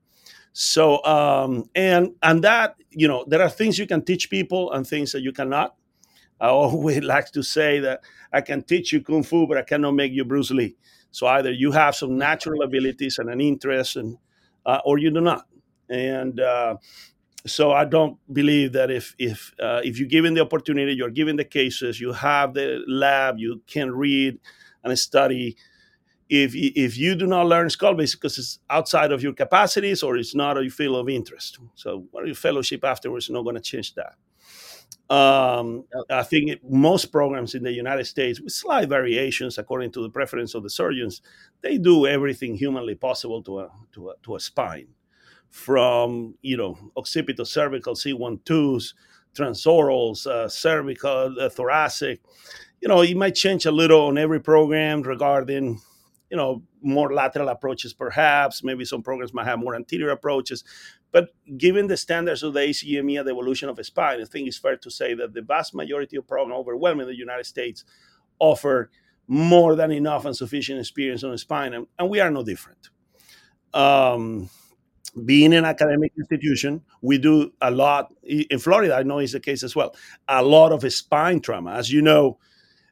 So 0.55 1.05
um, 1.05 1.69
and 1.75 2.15
and 2.23 2.43
that 2.45 2.77
you 2.91 3.09
know 3.09 3.25
there 3.27 3.43
are 3.43 3.51
things 3.51 3.79
you 3.79 3.89
can 3.89 4.05
teach 4.05 4.31
people 4.31 4.73
and 4.73 4.87
things 4.87 5.13
that 5.13 5.23
you 5.23 5.33
cannot. 5.33 5.75
I 6.41 6.49
always 6.51 7.03
like 7.03 7.33
to 7.33 7.43
say 7.43 7.81
that 7.81 8.03
I 8.33 8.41
can 8.41 8.63
teach 8.63 8.93
you 8.93 9.03
kung 9.03 9.25
fu, 9.25 9.47
but 9.49 9.59
I 9.59 9.63
cannot 9.63 9.93
make 9.93 10.13
you 10.13 10.25
Bruce 10.25 10.53
Lee. 10.53 10.77
So 11.11 11.27
either 11.27 11.53
you 11.53 11.73
have 11.73 11.97
some 11.97 12.19
natural 12.19 12.63
abilities 12.63 13.19
and 13.19 13.31
an 13.31 13.41
interest, 13.41 13.97
and 13.97 14.17
uh, 14.65 14.81
or 14.85 14.99
you 14.99 15.11
do 15.11 15.21
not. 15.21 15.47
And 15.91 16.41
uh, 16.41 16.77
so 17.47 17.73
I 17.73 17.85
don't 17.85 18.19
believe 18.33 18.73
that 18.75 18.91
if 18.91 19.15
if 19.19 19.53
uh, 19.61 19.81
if 19.85 19.99
you're 19.99 20.09
given 20.09 20.35
the 20.35 20.43
opportunity, 20.43 20.95
you're 20.95 21.11
given 21.11 21.37
the 21.37 21.45
cases, 21.45 22.01
you 22.01 22.13
have 22.13 22.55
the 22.55 22.83
lab, 22.87 23.39
you 23.39 23.63
can 23.67 23.91
read 23.91 24.39
and 24.85 24.99
study. 24.99 25.57
If 26.29 26.55
if 26.55 26.97
you 26.99 27.15
do 27.15 27.27
not 27.27 27.47
learn 27.47 27.69
skull 27.71 27.95
base 27.95 28.15
because 28.15 28.39
it's 28.39 28.59
outside 28.71 29.13
of 29.13 29.23
your 29.23 29.35
capacities 29.35 30.03
or 30.03 30.17
it's 30.17 30.35
not 30.35 30.59
a 30.59 30.69
field 30.71 30.97
of 30.97 31.09
interest, 31.09 31.59
so 31.75 32.07
what 32.11 32.27
your 32.27 32.35
fellowship 32.35 32.85
afterwards 32.85 33.27
is 33.27 33.31
not 33.31 33.43
going 33.43 33.57
to 33.57 33.61
change 33.63 33.95
that. 33.95 34.15
Um. 35.15 35.85
I 36.11 36.23
think 36.23 36.51
it, 36.51 36.61
most 36.69 37.07
programs 37.13 37.55
in 37.55 37.63
the 37.63 37.73
United 37.73 38.07
States, 38.07 38.41
with 38.41 38.53
slight 38.53 38.89
variations 38.89 39.59
according 39.59 39.93
to 39.93 40.03
the 40.03 40.09
preference 40.11 40.55
of 40.55 40.63
the 40.63 40.71
surgeons, 40.71 41.21
they 41.61 41.77
do 41.79 42.07
everything 42.07 42.55
humanly 42.57 42.95
possible 42.95 43.43
to 43.43 43.61
a 43.61 43.71
to 43.93 44.11
a, 44.11 44.15
to 44.25 44.37
a 44.37 44.41
spine, 44.41 44.89
from 45.51 46.35
you 46.43 46.57
know 46.57 46.79
occipital 46.97 47.45
cervical 47.45 47.95
C12s, 47.95 48.95
transorals, 49.35 50.27
uh, 50.27 50.49
cervical, 50.49 51.37
uh, 51.41 51.49
thoracic. 51.51 52.21
you 52.81 52.89
know, 52.89 53.03
it 53.03 53.17
might 53.17 53.35
change 53.35 53.67
a 53.67 53.73
little 53.73 54.07
on 54.07 54.19
every 54.19 54.41
program 54.41 55.03
regarding, 55.03 55.81
you 56.31 56.37
know, 56.37 56.63
more 56.83 57.13
lateral 57.13 57.49
approaches, 57.49 57.93
perhaps. 57.93 58.65
Maybe 58.65 58.85
some 58.85 59.03
programs 59.03 59.33
might 59.33 59.47
have 59.47 59.59
more 59.59 59.75
anterior 59.75 60.11
approaches. 60.11 60.65
But 61.13 61.29
given 61.57 61.87
the 61.87 61.97
standards 61.97 62.43
of 62.43 62.55
the 62.55 62.61
ACME 62.61 63.17
and 63.17 63.29
the 63.29 63.33
evolution 63.33 63.69
of 63.69 63.85
spine, 63.87 64.21
I 64.21 64.25
think 64.25 64.49
it's 64.49 64.59
fair 64.59 64.77
to 64.77 64.91
say 64.91 65.15
that 65.15 65.33
the 65.33 65.43
vast 65.43 65.75
majority 65.75 66.17
of 66.17 66.27
programs, 66.27 66.59
overwhelming 66.59 67.07
the 67.07 67.17
United 67.17 67.47
States, 67.47 67.85
offer 68.39 68.91
more 69.27 69.77
than 69.77 69.93
enough 69.93 70.25
and 70.25 70.37
sufficient 70.37 70.81
experience 70.81 71.25
on 71.25 71.37
spine, 71.39 71.73
and, 71.73 71.87
and 71.99 72.11
we 72.11 72.21
are 72.21 72.31
no 72.31 72.43
different. 72.43 72.91
Um, 73.73 74.51
being 75.25 75.55
an 75.55 75.65
academic 75.65 76.13
institution, 76.19 76.83
we 77.01 77.19
do 77.19 77.53
a 77.61 77.71
lot 77.71 78.13
in 78.23 78.59
Florida. 78.59 78.95
I 78.95 79.03
know 79.03 79.21
is 79.21 79.33
the 79.33 79.41
case 79.41 79.63
as 79.63 79.77
well. 79.77 79.95
A 80.29 80.43
lot 80.43 80.73
of 80.73 80.93
spine 80.93 81.41
trauma, 81.41 81.75
as 81.75 81.93
you 81.93 82.03
know, 82.03 82.39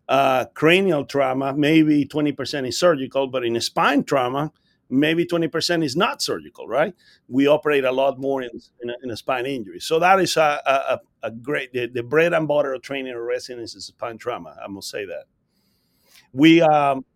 uh, 0.09 0.47
cranial 0.55 1.05
trauma 1.05 1.55
maybe 1.55 2.05
twenty 2.05 2.33
percent 2.33 2.67
is 2.67 2.79
surgical, 2.79 3.27
but 3.27 3.45
in 3.45 3.61
spine 3.61 4.05
trauma, 4.05 4.53
maybe 4.93 5.25
20% 5.25 5.83
is 5.83 5.97
not 5.97 6.21
surgical, 6.21 6.69
right? 6.69 6.95
We 7.27 7.47
operate 7.47 7.85
a 7.85 7.91
lot 7.91 8.21
more 8.21 8.43
in, 8.43 8.51
in, 8.83 8.91
a, 8.91 8.95
in 9.03 9.11
a 9.11 9.17
spine 9.17 9.47
injury. 9.47 9.81
So 9.81 9.99
that 9.99 10.21
is 10.21 10.37
a, 10.37 10.61
a, 10.67 11.01
a 11.23 11.31
great, 11.31 11.73
the, 11.73 11.87
the, 11.87 12.03
bread 12.03 12.35
and 12.35 12.47
butter 12.47 12.75
of 12.75 12.83
training 12.83 13.15
or 13.15 13.25
residence 13.25 13.75
is 13.75 13.87
spine 13.87 14.19
trauma. 14.19 14.55
I 14.63 14.69
must 14.69 14.91
say 14.91 15.07
that. 15.07 15.25
We, 16.35 16.61
um, 16.61 17.07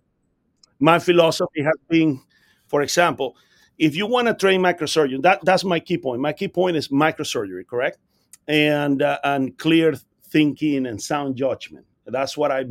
my 0.81 0.99
philosophy 0.99 1.63
has 1.63 1.75
been, 1.89 2.21
for 2.67 2.81
example, 2.81 3.37
if 3.79 3.95
you 3.95 4.07
want 4.07 4.29
to 4.29 4.35
train 4.35 4.63
microsurgeon, 4.63 5.21
that, 5.23 5.45
that's 5.45 5.63
my 5.65 5.79
key 5.79 5.99
point. 5.99 6.23
My 6.23 6.33
key 6.33 6.49
point 6.49 6.79
is 6.79 6.89
microsurgery, 6.89 7.67
correct? 7.67 7.99
And, 8.49 9.03
uh, 9.03 9.19
and 9.23 9.57
clear 9.59 9.95
thinking 10.29 10.87
and 10.87 11.01
sound 11.01 11.37
judgment. 11.37 11.85
That's 12.07 12.37
what 12.37 12.53
I 12.53 12.65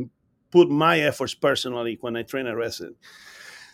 put 0.50 0.70
my 0.70 1.00
efforts 1.00 1.34
personally 1.34 1.98
when 2.00 2.16
I 2.16 2.22
train 2.22 2.46
a 2.46 2.56
resident. 2.56 2.96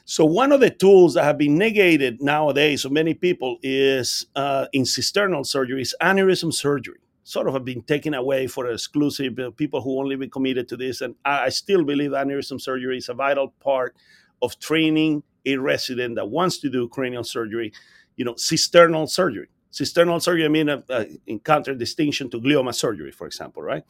So 0.05 0.25
one 0.25 0.51
of 0.51 0.61
the 0.61 0.71
tools 0.71 1.15
that 1.15 1.25
have 1.25 1.39
been 1.39 1.57
negated 1.57 2.21
nowadays 2.21 2.85
of 2.85 2.93
many 2.93 3.15
people 3.15 3.59
is 3.63 4.27
uh, 4.35 4.67
in 4.73 4.83
cisternal 4.83 5.47
surgery 5.47 5.83
is 5.83 5.95
aneurysm 6.03 6.53
surgery. 6.53 6.99
Sort 7.25 7.47
of 7.47 7.55
have 7.55 7.65
been 7.65 7.83
taken 7.83 8.15
away 8.15 8.49
for 8.49 8.69
exclusive 8.69 9.39
uh, 9.39 9.53
people 9.53 9.81
who 9.81 10.01
only 10.01 10.17
be 10.17 10.29
committed 10.29 10.69
to 10.69 10.77
this. 10.77 11.03
And 11.03 11.15
I, 11.25 11.45
I 11.45 11.49
still 11.51 11.85
believe 11.85 12.11
aneurysm 12.11 12.61
surgery 12.61 12.99
is 12.99 13.09
a 13.09 13.15
vital 13.15 13.55
part 13.61 13.95
of 14.43 14.59
training 14.59 15.23
a 15.47 15.57
resident 15.57 16.17
that 16.17 16.29
wants 16.29 16.59
to 16.59 16.71
do 16.71 16.89
cranial 16.89 17.25
surgery, 17.25 17.73
you 18.17 18.25
know, 18.25 18.35
cisternal 18.35 19.09
surgery. 19.09 19.49
Cisternal 19.73 20.21
surgery, 20.21 20.45
I 20.45 20.49
mean, 20.49 20.69
uh, 20.69 20.83
uh, 20.91 21.05
in 21.27 21.41
contradistinction 21.41 22.29
to 22.31 22.41
glioma 22.41 22.75
surgery, 22.75 23.11
for 23.11 23.27
example, 23.27 23.63
right? 23.63 23.83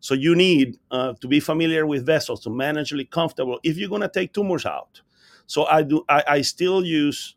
So 0.00 0.14
you 0.14 0.34
need 0.34 0.78
uh, 0.90 1.12
to 1.20 1.28
be 1.28 1.40
familiar 1.40 1.86
with 1.86 2.06
vessels 2.06 2.40
to 2.44 2.48
manageably 2.48 3.10
comfortable 3.10 3.60
if 3.62 3.76
you're 3.76 3.90
going 3.90 4.00
to 4.00 4.08
take 4.08 4.32
tumors 4.32 4.64
out 4.64 5.02
so 5.46 5.66
I 5.66 5.82
do. 5.82 6.04
I, 6.08 6.24
I 6.28 6.40
still 6.42 6.84
use 6.84 7.36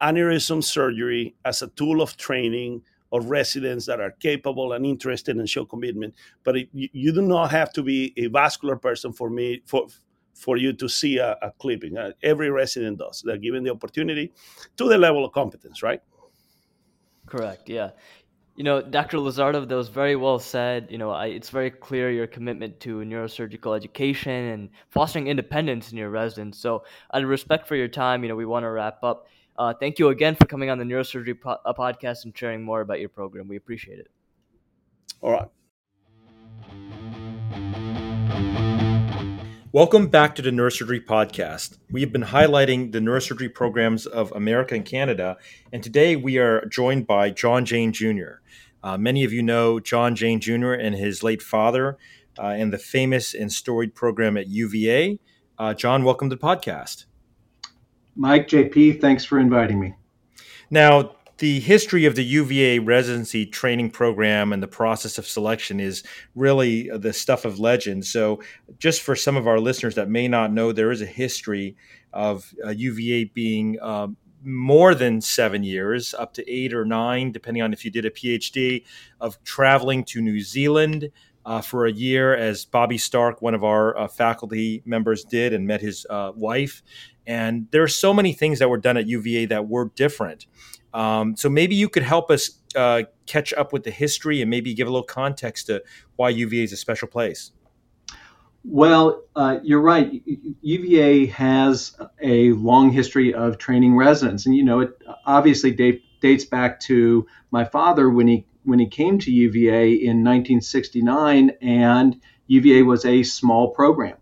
aneurysm 0.00 0.64
surgery 0.64 1.34
as 1.44 1.62
a 1.62 1.68
tool 1.68 2.00
of 2.00 2.16
training 2.16 2.82
of 3.10 3.30
residents 3.30 3.86
that 3.86 4.00
are 4.00 4.10
capable 4.12 4.72
and 4.72 4.84
interested 4.84 5.36
and 5.36 5.48
show 5.48 5.64
commitment. 5.64 6.14
But 6.44 6.56
it, 6.56 6.68
you, 6.72 6.88
you, 6.92 7.12
do 7.12 7.22
not 7.22 7.50
have 7.50 7.72
to 7.74 7.82
be 7.82 8.12
a 8.16 8.26
vascular 8.26 8.76
person 8.76 9.12
for 9.12 9.30
me 9.30 9.62
for 9.66 9.86
for 10.34 10.56
you 10.56 10.72
to 10.72 10.88
see 10.88 11.18
a, 11.18 11.36
a 11.42 11.50
clipping. 11.58 11.98
Uh, 11.98 12.12
every 12.22 12.50
resident 12.50 12.98
does. 12.98 13.22
They're 13.24 13.38
given 13.38 13.64
the 13.64 13.70
opportunity 13.70 14.32
to 14.76 14.88
the 14.88 14.96
level 14.96 15.24
of 15.24 15.32
competence, 15.32 15.82
right? 15.82 16.00
Correct. 17.28 17.68
Yeah. 17.68 17.90
You 18.56 18.64
know, 18.64 18.82
Dr. 18.82 19.18
Luzardo, 19.18 19.68
that 19.68 19.74
was 19.74 19.88
very 19.88 20.16
well 20.16 20.40
said. 20.40 20.88
You 20.90 20.98
know, 20.98 21.10
I, 21.10 21.26
it's 21.26 21.50
very 21.50 21.70
clear 21.70 22.10
your 22.10 22.26
commitment 22.26 22.80
to 22.80 22.98
neurosurgical 22.98 23.76
education 23.76 24.32
and 24.32 24.68
fostering 24.88 25.28
independence 25.28 25.92
in 25.92 25.98
your 25.98 26.10
residents. 26.10 26.58
So, 26.58 26.82
out 27.14 27.22
of 27.22 27.28
respect 27.28 27.68
for 27.68 27.76
your 27.76 27.86
time, 27.86 28.24
you 28.24 28.28
know, 28.28 28.34
we 28.34 28.46
want 28.46 28.64
to 28.64 28.70
wrap 28.70 29.04
up. 29.04 29.28
Uh, 29.56 29.74
thank 29.74 29.98
you 29.98 30.08
again 30.08 30.34
for 30.34 30.46
coming 30.46 30.70
on 30.70 30.78
the 30.78 30.84
Neurosurgery 30.84 31.40
po- 31.40 31.58
uh, 31.64 31.72
podcast 31.72 32.24
and 32.24 32.36
sharing 32.36 32.64
more 32.64 32.80
about 32.80 33.00
your 33.00 33.08
program. 33.08 33.46
We 33.46 33.56
appreciate 33.56 33.98
it. 33.98 34.08
All 35.20 35.32
right. 35.32 35.48
Welcome 39.70 40.06
back 40.06 40.34
to 40.36 40.40
the 40.40 40.48
Neurosurgery 40.48 41.04
Podcast. 41.04 41.76
We 41.90 42.00
have 42.00 42.10
been 42.10 42.22
highlighting 42.22 42.92
the 42.92 43.00
neurosurgery 43.00 43.52
programs 43.52 44.06
of 44.06 44.32
America 44.32 44.74
and 44.74 44.82
Canada, 44.82 45.36
and 45.70 45.82
today 45.82 46.16
we 46.16 46.38
are 46.38 46.64
joined 46.64 47.06
by 47.06 47.28
John 47.28 47.66
Jane 47.66 47.92
Jr. 47.92 48.40
Uh, 48.82 48.96
many 48.96 49.24
of 49.24 49.32
you 49.34 49.42
know 49.42 49.78
John 49.78 50.16
Jane 50.16 50.40
Jr. 50.40 50.72
and 50.72 50.94
his 50.94 51.22
late 51.22 51.42
father 51.42 51.98
uh, 52.38 52.46
and 52.46 52.72
the 52.72 52.78
famous 52.78 53.34
and 53.34 53.52
storied 53.52 53.94
program 53.94 54.38
at 54.38 54.48
UVA. 54.48 55.20
Uh, 55.58 55.74
John, 55.74 56.02
welcome 56.02 56.30
to 56.30 56.36
the 56.36 56.40
podcast. 56.40 57.04
Mike, 58.16 58.48
JP, 58.48 59.02
thanks 59.02 59.26
for 59.26 59.38
inviting 59.38 59.78
me. 59.78 59.94
Now, 60.70 61.16
the 61.38 61.60
history 61.60 62.04
of 62.04 62.16
the 62.16 62.24
UVA 62.24 62.80
residency 62.80 63.46
training 63.46 63.90
program 63.90 64.52
and 64.52 64.62
the 64.62 64.68
process 64.68 65.18
of 65.18 65.26
selection 65.26 65.78
is 65.80 66.02
really 66.34 66.90
the 66.90 67.12
stuff 67.12 67.44
of 67.44 67.60
legend. 67.60 68.04
So, 68.06 68.42
just 68.78 69.02
for 69.02 69.14
some 69.14 69.36
of 69.36 69.46
our 69.46 69.60
listeners 69.60 69.94
that 69.94 70.08
may 70.08 70.28
not 70.28 70.52
know, 70.52 70.72
there 70.72 70.90
is 70.90 71.00
a 71.00 71.06
history 71.06 71.76
of 72.12 72.52
uh, 72.64 72.70
UVA 72.70 73.24
being 73.24 73.80
um, 73.80 74.16
more 74.42 74.94
than 74.94 75.20
seven 75.20 75.62
years, 75.62 76.14
up 76.14 76.34
to 76.34 76.50
eight 76.50 76.74
or 76.74 76.84
nine, 76.84 77.32
depending 77.32 77.62
on 77.62 77.72
if 77.72 77.84
you 77.84 77.90
did 77.90 78.04
a 78.04 78.10
PhD, 78.10 78.84
of 79.20 79.42
traveling 79.44 80.04
to 80.04 80.20
New 80.20 80.40
Zealand. 80.40 81.10
Uh, 81.46 81.62
for 81.62 81.86
a 81.86 81.92
year, 81.92 82.36
as 82.36 82.66
Bobby 82.66 82.98
Stark, 82.98 83.40
one 83.40 83.54
of 83.54 83.64
our 83.64 83.96
uh, 83.96 84.06
faculty 84.06 84.82
members, 84.84 85.24
did 85.24 85.54
and 85.54 85.66
met 85.66 85.80
his 85.80 86.04
uh, 86.10 86.30
wife. 86.36 86.82
And 87.28 87.68
there 87.72 87.82
are 87.82 87.88
so 87.88 88.14
many 88.14 88.32
things 88.32 88.58
that 88.58 88.70
were 88.70 88.78
done 88.78 88.96
at 88.96 89.06
UVA 89.06 89.44
that 89.46 89.68
were 89.68 89.92
different. 89.94 90.46
Um, 90.94 91.36
so 91.36 91.50
maybe 91.50 91.74
you 91.74 91.90
could 91.90 92.02
help 92.02 92.30
us 92.30 92.58
uh, 92.74 93.02
catch 93.26 93.52
up 93.52 93.72
with 93.72 93.84
the 93.84 93.90
history 93.90 94.40
and 94.40 94.50
maybe 94.50 94.72
give 94.72 94.88
a 94.88 94.90
little 94.90 95.06
context 95.06 95.66
to 95.66 95.84
why 96.16 96.30
UVA 96.30 96.64
is 96.64 96.72
a 96.72 96.76
special 96.76 97.06
place. 97.06 97.52
Well, 98.64 99.22
uh, 99.36 99.58
you're 99.62 99.80
right. 99.80 100.22
UVA 100.62 101.26
has 101.26 101.94
a 102.22 102.52
long 102.52 102.90
history 102.90 103.32
of 103.32 103.58
training 103.58 103.96
residents, 103.96 104.46
and 104.46 104.56
you 104.56 104.64
know 104.64 104.80
it 104.80 104.90
obviously 105.26 105.70
date, 105.70 106.02
dates 106.20 106.44
back 106.44 106.80
to 106.80 107.26
my 107.50 107.64
father 107.64 108.10
when 108.10 108.26
he 108.26 108.46
when 108.64 108.78
he 108.78 108.86
came 108.86 109.18
to 109.20 109.30
UVA 109.30 109.92
in 109.92 110.24
1969, 110.24 111.52
and 111.62 112.20
UVA 112.48 112.82
was 112.82 113.04
a 113.04 113.22
small 113.22 113.70
program. 113.70 114.16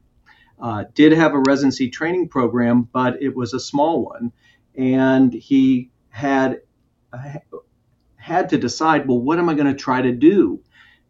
Uh, 0.59 0.85
did 0.95 1.13
have 1.13 1.35
a 1.35 1.43
residency 1.47 1.91
training 1.91 2.29
program, 2.29 2.89
but 2.93 3.23
it 3.23 3.37
was 3.37 3.53
a 3.53 3.61
small 3.61 4.05
one, 4.05 4.33
and 4.75 5.33
he 5.33 5.91
had 6.09 6.61
had 8.17 8.49
to 8.49 8.59
decide, 8.59 9.07
well, 9.07 9.21
what 9.21 9.39
am 9.39 9.49
I 9.49 9.55
going 9.55 9.67
to 9.67 9.75
try 9.75 10.03
to 10.03 10.13
do? 10.13 10.61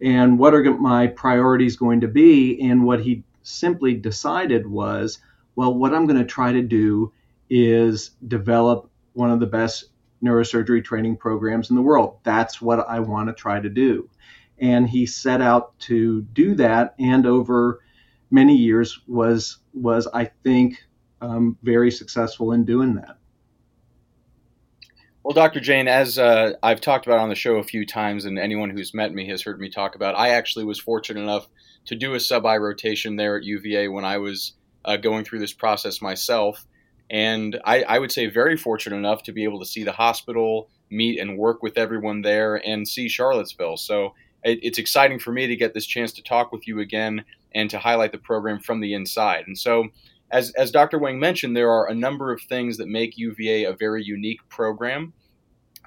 And 0.03 0.39
what 0.39 0.53
are 0.53 0.63
my 0.75 1.07
priorities 1.07 1.77
going 1.77 2.03
to 2.03 2.09
be? 2.09 2.61
And 2.61 2.85
what 2.85 3.01
he 3.01 3.25
simply 3.43 3.95
decided 3.95 4.67
was, 4.67 5.21
well, 5.55 5.73
what 5.73 5.95
I'm 5.95 6.07
going 6.07 6.19
to 6.19 6.27
try 6.27 6.53
to 6.53 6.63
do 6.63 7.13
is 7.49 8.11
develop 8.29 8.91
one 9.15 9.31
of 9.31 9.41
the 9.41 9.47
best 9.47 9.87
neurosurgery 10.23 10.85
training 10.85 11.17
programs 11.17 11.71
in 11.71 11.77
the 11.77 11.83
world. 11.83 12.19
That's 12.25 12.61
what 12.61 12.87
I 12.89 13.01
want 13.01 13.29
to 13.29 13.35
try 13.35 13.61
to 13.61 13.69
do. 13.71 14.11
And 14.59 14.89
he 14.89 15.07
set 15.07 15.41
out 15.41 15.79
to 15.81 16.23
do 16.23 16.55
that, 16.57 16.95
and 16.99 17.27
over 17.27 17.81
many 18.31 18.57
years 18.57 19.01
was 19.07 19.59
was 19.75 20.07
I 20.13 20.31
think 20.43 20.83
um, 21.21 21.57
very 21.63 21.91
successful 21.91 22.53
in 22.53 22.65
doing 22.65 22.95
that. 22.97 23.19
Well, 25.27 25.35
Dr. 25.35 25.59
Jane, 25.59 25.89
as 25.89 26.19
uh, 26.19 26.53
I've 26.63 26.81
talked 26.81 27.07
about 27.07 27.19
on 27.19 27.29
the 27.29 27.35
show 27.35 27.57
a 27.57 27.65
few 27.65 27.85
times, 27.85 28.27
and 28.27 28.39
anyone 28.39 28.71
who's 28.71 28.95
met 28.95 29.13
me 29.13 29.29
has 29.29 29.43
heard 29.43 29.59
me 29.59 29.69
talk 29.69 29.97
about, 29.97 30.15
I 30.15 30.29
actually 30.29 30.65
was 30.65 30.79
fortunate 30.79 31.21
enough 31.21 31.49
to 31.87 31.97
do 31.97 32.15
a 32.15 32.21
sub 32.21 32.47
I 32.47 32.59
rotation 32.59 33.17
there 33.17 33.37
at 33.37 33.43
UVA 33.43 33.89
when 33.89 34.05
I 34.05 34.19
was 34.19 34.53
uh, 34.85 34.97
going 34.97 35.25
through 35.25 35.41
this 35.41 35.53
process 35.53 36.01
myself. 36.01 36.65
And 37.11 37.61
I, 37.65 37.83
I, 37.83 37.99
would 37.99 38.13
say 38.13 38.27
very 38.27 38.57
fortunate 38.57 38.97
enough 38.97 39.25
to 39.25 39.33
be 39.33 39.43
able 39.45 39.59
to 39.59 39.67
see 39.67 39.83
the 39.83 39.93
hospital, 39.93 40.69
meet 40.91 41.19
and 41.19 41.37
work 41.37 41.61
with 41.61 41.77
everyone 41.77 42.23
there, 42.23 42.57
and 42.65 42.87
see 42.87 43.09
Charlottesville. 43.09 43.77
So 43.77 44.15
it, 44.45 44.61
it's 44.63 44.79
exciting 44.79 45.19
for 45.19 45.33
me 45.33 45.47
to 45.47 45.57
get 45.57 45.75
this 45.75 45.87
chance 45.87 46.13
to 46.15 46.23
talk 46.23 46.53
with 46.53 46.67
you 46.67 46.81
again 46.81 47.25
and 47.55 47.71
to 47.71 47.79
highlight 47.79 48.13
the 48.13 48.19
program 48.19 48.61
from 48.61 48.81
the 48.81 48.95
inside. 48.95 49.45
And 49.47 49.57
so 49.57 49.89
as, 50.31 50.51
as 50.53 50.71
Dr. 50.71 50.99
Wang 50.99 51.19
mentioned, 51.19 51.57
there 51.57 51.71
are 51.71 51.89
a 51.89 51.95
number 51.95 52.33
of 52.33 52.43
things 52.43 52.79
that 52.79 52.89
make 52.89 53.17
UVA 53.17 53.65
a 53.65 53.73
very 53.73 54.03
unique 54.03 54.41
program, 54.49 55.13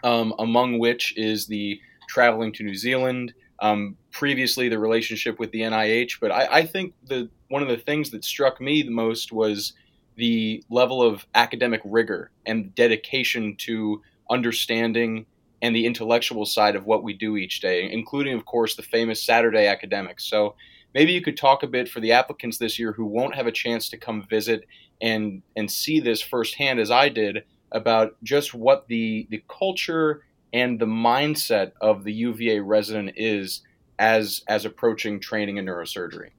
um, 0.03 0.33
among 0.39 0.79
which 0.79 1.17
is 1.17 1.47
the 1.47 1.79
traveling 2.07 2.53
to 2.53 2.63
New 2.63 2.75
Zealand, 2.75 3.33
um, 3.61 3.97
previously 4.11 4.69
the 4.69 4.79
relationship 4.79 5.39
with 5.39 5.51
the 5.51 5.61
NIH. 5.61 6.19
But 6.21 6.31
I, 6.31 6.47
I, 6.51 6.65
think 6.65 6.93
the 7.05 7.29
one 7.49 7.61
of 7.61 7.67
the 7.67 7.77
things 7.77 8.09
that 8.11 8.23
struck 8.23 8.61
me 8.61 8.81
the 8.81 8.89
most 8.89 9.31
was 9.33 9.73
the 10.15 10.63
level 10.69 11.01
of 11.01 11.25
academic 11.35 11.81
rigor 11.83 12.31
and 12.45 12.73
dedication 12.73 13.55
to 13.57 14.01
understanding 14.29 15.25
and 15.61 15.75
the 15.75 15.85
intellectual 15.85 16.45
side 16.45 16.75
of 16.75 16.85
what 16.85 17.03
we 17.03 17.13
do 17.13 17.37
each 17.37 17.59
day, 17.59 17.91
including, 17.91 18.33
of 18.33 18.45
course, 18.45 18.75
the 18.75 18.81
famous 18.81 19.21
Saturday 19.21 19.67
academics. 19.67 20.25
So 20.25 20.55
maybe 20.93 21.11
you 21.11 21.21
could 21.21 21.37
talk 21.37 21.63
a 21.63 21.67
bit 21.67 21.89
for 21.89 21.99
the 21.99 22.11
applicants 22.11 22.57
this 22.57 22.79
year 22.79 22.93
who 22.93 23.05
won't 23.05 23.35
have 23.35 23.47
a 23.47 23.51
chance 23.51 23.89
to 23.89 23.97
come 23.97 24.25
visit 24.29 24.65
and 25.01 25.41
and 25.55 25.69
see 25.69 25.99
this 25.99 26.21
firsthand 26.21 26.79
as 26.79 26.91
I 26.91 27.09
did 27.09 27.43
about 27.71 28.15
just 28.23 28.53
what 28.53 28.87
the 28.87 29.27
the 29.29 29.43
culture 29.47 30.23
and 30.53 30.79
the 30.79 30.85
mindset 30.85 31.71
of 31.79 32.03
the 32.03 32.13
UVA 32.13 32.59
resident 32.59 33.13
is 33.15 33.61
as 33.99 34.43
as 34.47 34.65
approaching 34.65 35.19
training 35.19 35.57
in 35.57 35.65
neurosurgery. 35.65 36.29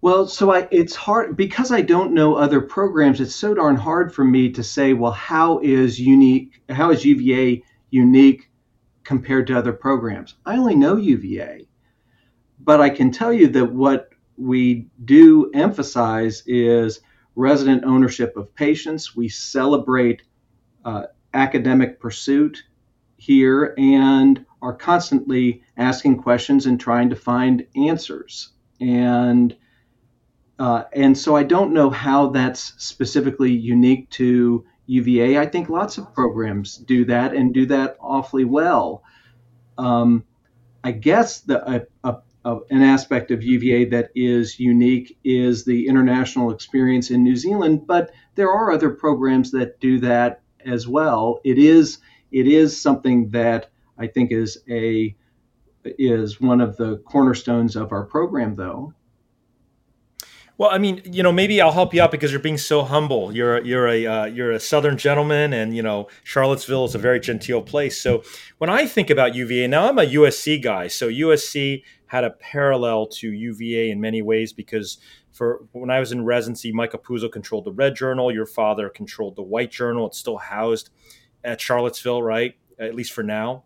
Well, 0.00 0.28
so 0.28 0.52
I, 0.52 0.68
it's 0.70 0.94
hard 0.94 1.36
because 1.36 1.72
I 1.72 1.80
don't 1.80 2.14
know 2.14 2.36
other 2.36 2.60
programs. 2.60 3.20
It's 3.20 3.34
so 3.34 3.54
darn 3.54 3.74
hard 3.74 4.14
for 4.14 4.24
me 4.24 4.50
to 4.52 4.62
say, 4.62 4.92
well, 4.92 5.10
how 5.10 5.58
is 5.58 5.98
unique? 5.98 6.62
How 6.68 6.90
is 6.90 7.04
UVA 7.04 7.64
unique 7.90 8.48
compared 9.02 9.48
to 9.48 9.58
other 9.58 9.72
programs? 9.72 10.36
I 10.46 10.56
only 10.56 10.76
know 10.76 10.96
UVA, 10.96 11.66
but 12.60 12.80
I 12.80 12.90
can 12.90 13.10
tell 13.10 13.32
you 13.32 13.48
that 13.48 13.72
what 13.72 14.10
we 14.36 14.86
do 15.04 15.50
emphasize 15.52 16.44
is 16.46 17.00
resident 17.34 17.82
ownership 17.84 18.36
of 18.36 18.54
patients. 18.54 19.16
We 19.16 19.28
celebrate 19.28 20.22
uh, 20.84 21.04
academic 21.34 21.98
pursuit 21.98 22.62
here 23.16 23.74
and 23.76 24.44
are 24.62 24.74
constantly 24.74 25.62
asking 25.76 26.22
questions 26.22 26.66
and 26.66 26.78
trying 26.78 27.10
to 27.10 27.16
find 27.16 27.66
answers. 27.74 28.50
And 28.80 29.56
uh, 30.58 30.84
and 30.92 31.16
so 31.16 31.36
I 31.36 31.44
don't 31.44 31.72
know 31.72 31.90
how 31.90 32.30
that's 32.30 32.74
specifically 32.82 33.52
unique 33.52 34.10
to 34.10 34.64
UVA. 34.86 35.38
I 35.38 35.46
think 35.46 35.68
lots 35.68 35.98
of 35.98 36.12
programs 36.14 36.76
do 36.76 37.04
that 37.06 37.34
and 37.34 37.54
do 37.54 37.66
that 37.66 37.96
awfully 38.00 38.44
well. 38.44 39.02
Um, 39.76 40.24
I 40.82 40.92
guess 40.92 41.40
the 41.40 41.86
a, 42.04 42.16
a, 42.44 42.58
an 42.70 42.82
aspect 42.82 43.30
of 43.30 43.42
UVA 43.42 43.86
that 43.86 44.10
is 44.14 44.58
unique 44.58 45.18
is 45.22 45.64
the 45.64 45.86
international 45.86 46.50
experience 46.50 47.10
in 47.10 47.22
New 47.22 47.36
Zealand, 47.36 47.86
but 47.86 48.10
there 48.34 48.50
are 48.50 48.72
other 48.72 48.90
programs 48.90 49.50
that 49.52 49.80
do 49.80 50.00
that 50.00 50.40
as 50.64 50.88
well. 50.88 51.40
It 51.44 51.58
is 51.58 51.98
it 52.32 52.46
is 52.46 52.80
something 52.80 53.30
that 53.30 53.70
I 53.98 54.06
think 54.06 54.32
is 54.32 54.58
a 54.68 55.14
is 55.84 56.40
one 56.40 56.60
of 56.60 56.76
the 56.76 56.98
cornerstones 56.98 57.76
of 57.76 57.92
our 57.92 58.04
program, 58.04 58.54
though. 58.54 58.94
Well, 60.58 60.70
I 60.72 60.78
mean, 60.78 61.00
you 61.04 61.22
know, 61.22 61.30
maybe 61.30 61.60
I'll 61.60 61.70
help 61.70 61.94
you 61.94 62.02
out 62.02 62.10
because 62.10 62.32
you're 62.32 62.40
being 62.40 62.58
so 62.58 62.82
humble. 62.82 63.32
You're 63.32 63.64
you're 63.64 63.86
a 63.86 64.06
uh, 64.06 64.24
you're 64.26 64.50
a 64.50 64.58
Southern 64.58 64.98
gentleman, 64.98 65.52
and 65.52 65.74
you 65.74 65.82
know 65.82 66.08
Charlottesville 66.24 66.84
is 66.84 66.96
a 66.96 66.98
very 66.98 67.20
genteel 67.20 67.62
place. 67.62 68.00
So 68.00 68.24
when 68.58 68.68
I 68.68 68.84
think 68.84 69.08
about 69.08 69.36
UVA, 69.36 69.68
now 69.68 69.88
I'm 69.88 69.98
a 69.98 70.04
USC 70.04 70.60
guy. 70.60 70.88
So 70.88 71.08
USC 71.08 71.84
had 72.06 72.24
a 72.24 72.30
parallel 72.30 73.06
to 73.06 73.30
UVA 73.30 73.90
in 73.90 74.00
many 74.00 74.20
ways 74.20 74.52
because 74.52 74.98
for 75.30 75.64
when 75.70 75.90
I 75.90 76.00
was 76.00 76.10
in 76.10 76.24
residency, 76.24 76.72
Mike 76.72 76.92
Apuzzo 76.92 77.30
controlled 77.30 77.64
the 77.64 77.72
Red 77.72 77.94
Journal. 77.94 78.32
Your 78.32 78.46
father 78.46 78.88
controlled 78.88 79.36
the 79.36 79.42
White 79.42 79.70
Journal. 79.70 80.08
It's 80.08 80.18
still 80.18 80.38
housed 80.38 80.90
at 81.44 81.60
Charlottesville, 81.60 82.20
right? 82.20 82.56
At 82.80 82.96
least 82.96 83.12
for 83.12 83.22
now. 83.22 83.62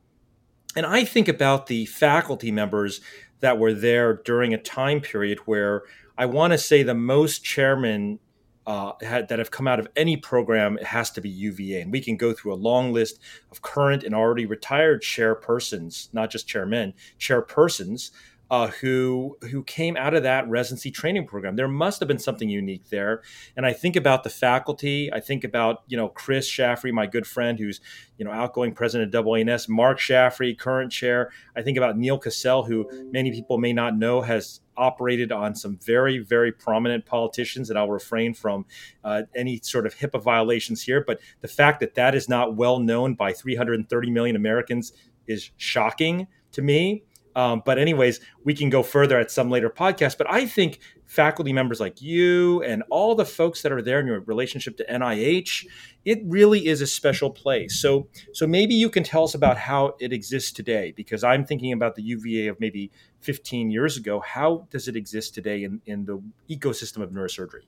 And 0.76 0.84
I 0.84 1.04
think 1.04 1.28
about 1.28 1.68
the 1.68 1.86
faculty 1.86 2.50
members 2.50 3.00
that 3.40 3.58
were 3.58 3.72
there 3.72 4.14
during 4.24 4.54
a 4.54 4.58
time 4.58 5.00
period 5.00 5.38
where 5.46 5.82
I 6.16 6.26
want 6.26 6.52
to 6.52 6.58
say 6.58 6.82
the 6.82 6.94
most 6.94 7.44
chairmen 7.44 8.18
uh, 8.66 8.92
had, 9.00 9.28
that 9.28 9.38
have 9.38 9.50
come 9.50 9.66
out 9.66 9.80
of 9.80 9.88
any 9.96 10.16
program 10.16 10.78
it 10.78 10.84
has 10.84 11.10
to 11.12 11.20
be 11.20 11.28
UVA, 11.28 11.80
and 11.80 11.92
we 11.92 12.00
can 12.00 12.16
go 12.16 12.32
through 12.32 12.52
a 12.52 12.54
long 12.54 12.92
list 12.92 13.18
of 13.50 13.62
current 13.62 14.04
and 14.04 14.14
already 14.14 14.46
retired 14.46 15.02
chairpersons, 15.02 16.08
not 16.12 16.30
just 16.30 16.46
chairmen, 16.46 16.94
chairpersons 17.18 18.10
uh, 18.52 18.66
who 18.66 19.38
who 19.50 19.64
came 19.64 19.96
out 19.96 20.12
of 20.12 20.24
that 20.24 20.46
residency 20.46 20.90
training 20.90 21.26
program. 21.26 21.56
There 21.56 21.66
must 21.66 22.00
have 22.00 22.06
been 22.06 22.18
something 22.18 22.50
unique 22.50 22.90
there. 22.90 23.22
And 23.56 23.64
I 23.64 23.72
think 23.72 23.96
about 23.96 24.24
the 24.24 24.30
faculty. 24.30 25.10
I 25.10 25.20
think 25.20 25.42
about 25.42 25.82
you 25.88 25.96
know 25.96 26.08
Chris 26.08 26.46
Shaffrey, 26.46 26.92
my 26.92 27.06
good 27.06 27.26
friend, 27.26 27.58
who's 27.58 27.80
you 28.18 28.26
know 28.26 28.30
outgoing 28.30 28.74
president 28.74 29.14
of 29.14 29.24
AANS. 29.24 29.70
Mark 29.70 29.98
Shaffrey, 29.98 30.56
current 30.56 30.92
chair. 30.92 31.32
I 31.56 31.62
think 31.62 31.78
about 31.78 31.96
Neal 31.96 32.20
Kassell, 32.20 32.66
who 32.66 32.86
many 33.10 33.30
people 33.32 33.56
may 33.56 33.72
not 33.72 33.96
know 33.96 34.20
has 34.20 34.60
operated 34.76 35.32
on 35.32 35.54
some 35.54 35.78
very 35.78 36.18
very 36.18 36.52
prominent 36.52 37.06
politicians. 37.06 37.70
And 37.70 37.78
I'll 37.78 37.90
refrain 37.90 38.34
from 38.34 38.66
uh, 39.04 39.22
any 39.34 39.60
sort 39.62 39.86
of 39.86 39.94
HIPAA 39.96 40.22
violations 40.22 40.82
here. 40.82 41.02
But 41.04 41.20
the 41.40 41.48
fact 41.48 41.80
that 41.80 41.94
that 41.94 42.14
is 42.14 42.28
not 42.28 42.56
well 42.56 42.78
known 42.78 43.14
by 43.14 43.32
330 43.32 44.10
million 44.10 44.36
Americans 44.36 44.92
is 45.26 45.50
shocking 45.56 46.26
to 46.52 46.62
me. 46.62 47.04
Um, 47.34 47.62
but 47.64 47.78
anyways, 47.78 48.20
we 48.44 48.54
can 48.54 48.70
go 48.70 48.82
further 48.82 49.18
at 49.18 49.30
some 49.30 49.50
later 49.50 49.70
podcast. 49.70 50.18
But 50.18 50.30
I 50.30 50.46
think 50.46 50.80
faculty 51.06 51.52
members 51.52 51.80
like 51.80 52.00
you 52.00 52.62
and 52.62 52.82
all 52.90 53.14
the 53.14 53.24
folks 53.24 53.62
that 53.62 53.72
are 53.72 53.82
there 53.82 54.00
in 54.00 54.06
your 54.06 54.20
relationship 54.20 54.76
to 54.78 54.84
NIH, 54.84 55.66
it 56.04 56.20
really 56.24 56.66
is 56.66 56.80
a 56.80 56.86
special 56.86 57.30
place. 57.30 57.80
So, 57.80 58.08
so 58.32 58.46
maybe 58.46 58.74
you 58.74 58.90
can 58.90 59.02
tell 59.02 59.24
us 59.24 59.34
about 59.34 59.58
how 59.58 59.94
it 60.00 60.12
exists 60.12 60.52
today, 60.52 60.92
because 60.96 61.24
I'm 61.24 61.44
thinking 61.44 61.72
about 61.72 61.94
the 61.94 62.02
UVA 62.02 62.48
of 62.48 62.60
maybe 62.60 62.90
15 63.20 63.70
years 63.70 63.96
ago. 63.96 64.20
How 64.20 64.66
does 64.70 64.88
it 64.88 64.96
exist 64.96 65.34
today 65.34 65.64
in, 65.64 65.80
in 65.86 66.04
the 66.04 66.22
ecosystem 66.50 67.02
of 67.02 67.10
neurosurgery? 67.10 67.62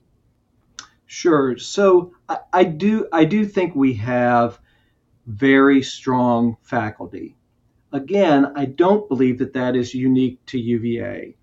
Sure. 1.05 1.57
So 1.57 2.13
I, 2.27 2.37
I 2.51 2.63
do 2.63 3.07
I 3.11 3.25
do 3.25 3.45
think 3.45 3.75
we 3.75 3.93
have 3.93 4.59
very 5.27 5.81
strong 5.81 6.57
faculty 6.63 7.35
Again, 7.95 8.51
I 8.57 8.65
don't 8.65 9.07
believe 9.07 9.37
that 9.39 9.53
that 9.53 9.73
is 9.73 9.93
unique 9.95 10.45
to 10.47 10.59
UVA. 10.59 11.33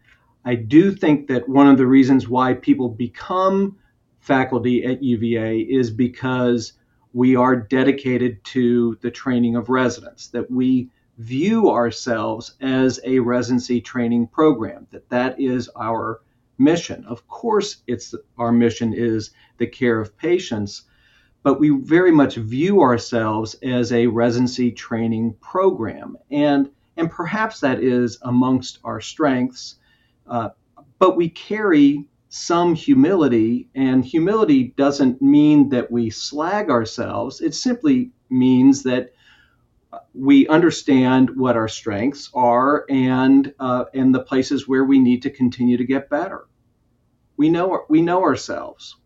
I 0.44 0.54
do 0.54 0.92
think 0.92 1.26
that 1.28 1.48
one 1.48 1.66
of 1.66 1.78
the 1.78 1.86
reasons 1.86 2.28
why 2.28 2.52
people 2.52 2.90
become 2.90 3.78
faculty 4.20 4.84
at 4.84 5.02
UVA 5.02 5.60
is 5.60 5.90
because 5.90 6.74
we 7.14 7.36
are 7.36 7.56
dedicated 7.56 8.44
to 8.44 8.98
the 9.00 9.10
training 9.10 9.56
of 9.56 9.70
residents, 9.70 10.26
that 10.28 10.50
we 10.50 10.90
view 11.16 11.70
ourselves 11.70 12.54
as 12.60 13.00
a 13.06 13.18
residency 13.18 13.80
training 13.80 14.26
program, 14.26 14.86
that 14.90 15.08
that 15.08 15.40
is 15.40 15.70
our 15.74 16.20
mission. 16.58 17.02
Of 17.06 17.26
course, 17.28 17.78
it's 17.86 18.14
our 18.36 18.52
mission 18.52 18.92
is 18.92 19.30
the 19.56 19.66
care 19.66 19.98
of 19.98 20.18
patients, 20.18 20.82
but 21.42 21.58
we 21.58 21.70
very 21.70 22.12
much 22.12 22.36
view 22.36 22.80
ourselves 22.80 23.54
as 23.62 23.92
a 23.92 24.06
residency 24.06 24.70
training 24.70 25.34
program. 25.40 26.16
And, 26.30 26.70
and 26.96 27.10
perhaps 27.10 27.60
that 27.60 27.82
is 27.82 28.18
amongst 28.22 28.78
our 28.84 29.00
strengths, 29.00 29.76
uh, 30.26 30.50
but 30.98 31.16
we 31.16 31.28
carry 31.28 32.06
some 32.28 32.74
humility, 32.74 33.68
and 33.74 34.04
humility 34.04 34.72
doesn't 34.76 35.20
mean 35.20 35.68
that 35.68 35.90
we 35.90 36.08
slag 36.08 36.70
ourselves. 36.70 37.42
It 37.42 37.54
simply 37.54 38.10
means 38.30 38.84
that 38.84 39.12
we 40.14 40.48
understand 40.48 41.36
what 41.36 41.56
our 41.56 41.68
strengths 41.68 42.30
are 42.32 42.86
and 42.88 43.52
uh, 43.58 43.84
and 43.92 44.14
the 44.14 44.22
places 44.22 44.66
where 44.66 44.84
we 44.84 44.98
need 44.98 45.22
to 45.22 45.30
continue 45.30 45.76
to 45.76 45.84
get 45.84 46.08
better. 46.08 46.46
We 47.36 47.50
know 47.50 47.84
we 47.88 48.00
know 48.00 48.22
ourselves. 48.22 48.96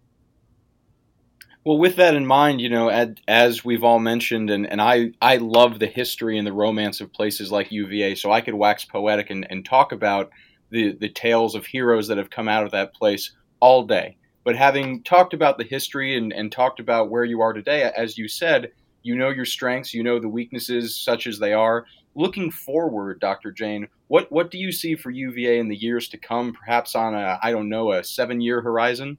Well, 1.67 1.79
with 1.79 1.97
that 1.97 2.15
in 2.15 2.25
mind, 2.25 2.61
you 2.61 2.69
know, 2.69 2.91
as, 2.91 3.17
as 3.27 3.65
we've 3.65 3.83
all 3.83 3.99
mentioned, 3.99 4.51
and, 4.51 4.71
and 4.71 4.81
I, 4.81 5.11
I 5.21 5.39
love 5.39 5.81
the 5.81 5.89
history 5.89 6.39
and 6.39 6.47
the 6.47 6.53
romance 6.53 7.01
of 7.01 7.13
places 7.13 7.51
like 7.51 7.73
UVA, 7.73 8.15
so 8.15 8.31
I 8.31 8.41
could 8.41 8.55
wax 8.55 8.85
poetic 8.85 9.31
and, 9.31 9.45
and 9.51 9.65
talk 9.65 9.91
about 9.91 10.31
the, 10.71 10.93
the 10.93 11.09
tales 11.09 11.57
of 11.57 11.67
heroes 11.67 12.07
that 12.07 12.19
have 12.19 12.31
come 12.31 12.47
out 12.47 12.63
of 12.63 12.71
that 12.71 12.95
place 12.95 13.33
all 13.59 13.83
day. 13.83 14.17
But 14.45 14.55
having 14.55 15.03
talked 15.03 15.35
about 15.35 15.59
the 15.59 15.65
history 15.65 16.17
and, 16.17 16.33
and 16.33 16.53
talked 16.53 16.79
about 16.79 17.11
where 17.11 17.25
you 17.25 17.41
are 17.41 17.53
today, 17.53 17.83
as 17.97 18.17
you 18.17 18.29
said, 18.29 18.71
you 19.03 19.17
know 19.17 19.31
your 19.31 19.45
strengths, 19.45 19.93
you 19.93 20.05
know 20.05 20.21
the 20.21 20.29
weaknesses, 20.29 20.95
such 20.95 21.27
as 21.27 21.41
they 21.41 21.53
are. 21.53 21.85
Looking 22.15 22.53
forward, 22.53 23.19
Dr. 23.19 23.51
Jane, 23.51 23.89
what, 24.07 24.31
what 24.31 24.53
do 24.53 24.59
you 24.59 24.71
see 24.71 24.95
for 24.95 25.11
UVA 25.11 25.59
in 25.59 25.67
the 25.67 25.75
years 25.75 26.09
to 26.11 26.17
come, 26.17 26.53
perhaps 26.53 26.95
on 26.95 27.17
a, 27.17 27.41
I 27.43 27.51
don't 27.51 27.69
know, 27.69 27.91
a 27.91 28.05
seven 28.05 28.41
year 28.41 28.61
horizon? 28.61 29.19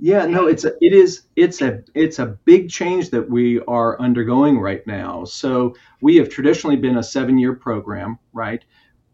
Yeah, 0.00 0.26
no, 0.26 0.46
it's 0.46 0.64
a, 0.64 0.74
it 0.80 0.92
is 0.92 1.22
it's 1.34 1.60
a 1.60 1.82
it's 1.94 2.20
a 2.20 2.26
big 2.26 2.70
change 2.70 3.10
that 3.10 3.28
we 3.28 3.60
are 3.62 4.00
undergoing 4.00 4.60
right 4.60 4.86
now. 4.86 5.24
So 5.24 5.74
we 6.00 6.16
have 6.16 6.28
traditionally 6.28 6.76
been 6.76 6.98
a 6.98 7.02
seven-year 7.02 7.54
program, 7.54 8.18
right, 8.32 8.64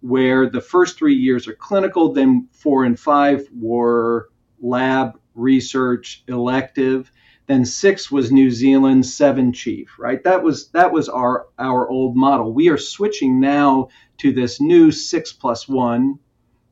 where 0.01 0.51
the 0.51 0.61
first 0.61 0.99
three 0.99 1.15
years 1.15 1.49
are 1.49 1.55
clinical, 1.55 2.13
then 2.13 2.49
four 2.53 2.85
and 2.85 3.01
five 3.01 3.49
were 3.59 4.29
lab 4.61 5.19
research 5.35 6.23
elective, 6.29 7.11
then 7.47 7.65
six 7.65 8.11
was 8.11 8.31
New 8.31 8.51
Zealand, 8.51 9.07
seven 9.07 9.55
chief, 9.55 9.99
right? 9.99 10.23
That 10.23 10.43
was 10.43 10.69
that 10.69 10.93
was 10.93 11.09
our 11.09 11.47
our 11.59 11.89
old 11.89 12.15
model. 12.15 12.53
We 12.53 12.69
are 12.69 12.79
switching 12.79 13.41
now 13.41 13.89
to 14.19 14.33
this 14.33 14.61
new 14.61 14.91
six 14.91 15.33
plus 15.33 15.67
one 15.67 16.19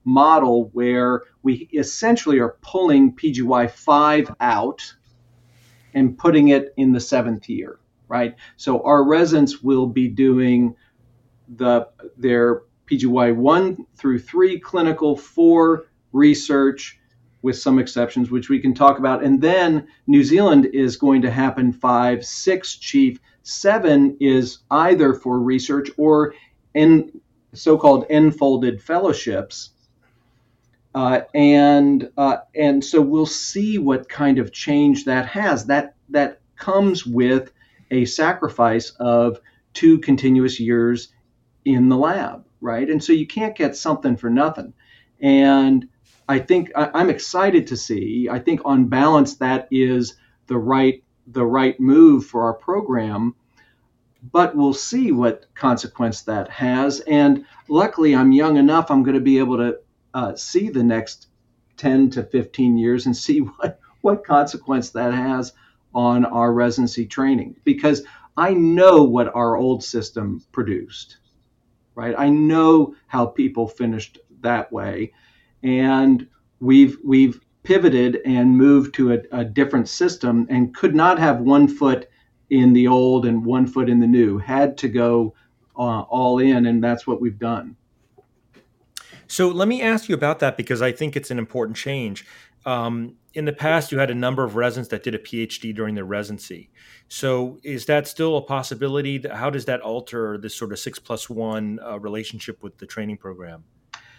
model 0.05 0.71
where 0.73 1.23
we 1.43 1.69
essentially 1.73 2.38
are 2.38 2.57
pulling 2.62 3.15
PGY 3.15 3.71
5 3.71 4.35
out 4.41 4.95
and 5.95 6.17
putting 6.17 6.49
it 6.49 6.73
in 6.77 6.93
the 6.93 7.01
seventh 7.01 7.49
year, 7.49 7.79
right? 8.09 8.35
So 8.57 8.83
our 8.83 9.05
residents 9.05 9.62
will 9.62 9.87
be 9.87 10.09
doing 10.09 10.75
the 11.57 11.88
their 12.17 12.62
PGY 12.91 13.35
one 13.37 13.87
through 13.97 14.19
three 14.19 14.59
clinical, 14.59 15.17
four 15.17 15.87
research, 16.12 16.99
with 17.43 17.59
some 17.59 17.79
exceptions, 17.79 18.31
which 18.31 18.49
we 18.49 18.61
can 18.61 18.73
talk 18.73 18.99
about. 18.99 19.23
And 19.23 19.41
then 19.41 19.88
New 20.07 20.23
Zealand 20.23 20.67
is 20.73 20.97
going 20.97 21.23
to 21.23 21.31
happen 21.31 21.73
five, 21.73 22.25
six 22.25 22.77
chief, 22.77 23.19
seven 23.43 24.17
is 24.21 24.59
either 24.71 25.12
for 25.12 25.41
research 25.41 25.91
or 25.97 26.35
in 26.75 27.21
so-called 27.53 28.07
enfolded 28.09 28.81
fellowships. 28.81 29.71
Uh, 30.94 31.22
and 31.35 32.11
uh, 32.18 32.38
and 32.55 32.85
so 32.85 33.00
we'll 33.00 33.24
see 33.24 33.78
what 33.78 34.09
kind 34.09 34.38
of 34.38 34.52
change 34.52 35.07
that 35.07 35.26
has. 35.26 35.66
That 35.66 35.94
that 36.11 36.40
comes 36.57 37.07
with 37.07 37.52
a 37.90 38.05
sacrifice 38.05 38.90
of 39.00 39.40
two 39.72 39.98
continuous 39.98 40.61
years 40.61 41.09
in 41.64 41.88
the 41.88 41.96
lab, 41.96 42.44
right? 42.61 42.88
And 42.88 43.02
so 43.02 43.12
you 43.12 43.26
can't 43.26 43.57
get 43.57 43.76
something 43.76 44.16
for 44.16 44.28
nothing. 44.28 44.74
And 45.20 45.88
I 46.28 46.38
think 46.38 46.70
I, 46.76 47.00
am 47.00 47.11
excited 47.11 47.66
to 47.68 47.76
see. 47.76 48.28
I 48.31 48.38
think 48.38 48.61
on 48.64 48.87
balance 48.87 49.37
that 49.37 49.68
is 49.70 50.16
the 50.46 50.59
right 50.59 51.02
the 51.26 51.44
right 51.44 51.78
move 51.78 52.26
for 52.26 52.42
our 52.42 52.55
program. 52.55 53.35
But 54.31 54.55
we'll 54.55 54.74
see 54.74 55.11
what 55.11 55.46
consequence 55.55 56.22
that 56.22 56.48
has. 56.48 57.00
And 57.00 57.44
luckily, 57.68 58.14
I'm 58.14 58.31
young 58.31 58.57
enough. 58.57 58.90
I'm 58.90 59.02
going 59.02 59.16
to 59.16 59.20
be 59.20 59.38
able 59.38 59.57
to 59.57 59.78
uh, 60.14 60.35
see 60.35 60.68
the 60.68 60.83
next 60.83 61.29
10 61.77 62.11
to 62.11 62.22
15 62.22 62.77
years 62.77 63.07
and 63.07 63.16
see 63.16 63.38
what 63.59 63.79
what 64.03 64.25
consequence 64.25 64.90
that 64.90 65.14
has 65.14 65.53
on 65.94 66.25
our 66.25 66.53
residency 66.53 67.07
training 67.07 67.55
because 67.64 68.03
I 68.37 68.55
know 68.55 69.05
what 69.05 69.35
our 69.35 69.57
old 69.57 69.85
system 69.85 70.42
produced, 70.53 71.18
right? 71.94 72.14
I 72.16 72.31
know 72.31 72.94
how 73.07 73.27
people 73.27 73.68
finished 73.68 74.18
that 74.40 74.72
way, 74.72 75.12
and 75.62 76.27
we've 76.61 76.96
we've 77.05 77.40
pivoted 77.62 78.20
and 78.25 78.57
moved 78.57 78.94
to 78.94 79.12
a, 79.12 79.18
a 79.33 79.44
different 79.44 79.88
system 79.88 80.46
and 80.51 80.75
could 80.75 80.94
not 80.94 81.18
have 81.18 81.40
one 81.40 81.68
foot 81.68 82.09
in 82.51 82.72
the 82.72 82.88
old 82.88 83.27
and 83.27 83.44
one 83.44 83.66
foot 83.66 83.88
in 83.88 84.01
the 84.01 84.07
new. 84.07 84.38
Had 84.38 84.79
to 84.79 84.88
go 84.88 85.35
uh, 85.77 86.01
all 86.03 86.38
in, 86.38 86.66
and 86.66 86.83
that's 86.83 87.07
what 87.07 87.20
we've 87.20 87.38
done. 87.38 87.77
So 89.33 89.49
let 89.49 89.66
me 89.66 89.81
ask 89.81 90.11
you 90.11 90.14
about 90.14 90.40
that 90.40 90.59
because 90.59 90.83
I 90.83 90.92
think 90.92 91.16
it's 91.16 91.31
an 91.31 91.38
important 91.38 91.75
change. 91.75 92.27
Um, 92.66 93.14
in 93.33 93.47
the 93.47 93.53
past, 93.55 93.90
you 93.90 93.99
had 93.99 94.11
a 94.11 94.14
number 94.14 94.45
of 94.45 94.57
residents 94.57 94.90
that 94.90 95.03
did 95.03 95.14
a 95.14 95.18
PhD 95.18 95.75
during 95.75 95.95
their 95.95 96.05
residency. 96.05 96.68
So 97.09 97.59
is 97.64 97.87
that 97.87 98.07
still 98.07 98.37
a 98.37 98.42
possibility? 98.42 99.25
How 99.27 99.49
does 99.49 99.64
that 99.64 99.81
alter 99.81 100.37
this 100.37 100.55
sort 100.55 100.71
of 100.71 100.79
six 100.79 100.99
plus 100.99 101.31
one 101.31 101.81
uh, 101.83 101.99
relationship 101.99 102.62
with 102.62 102.77
the 102.77 102.85
training 102.85 103.16
program? 103.16 103.64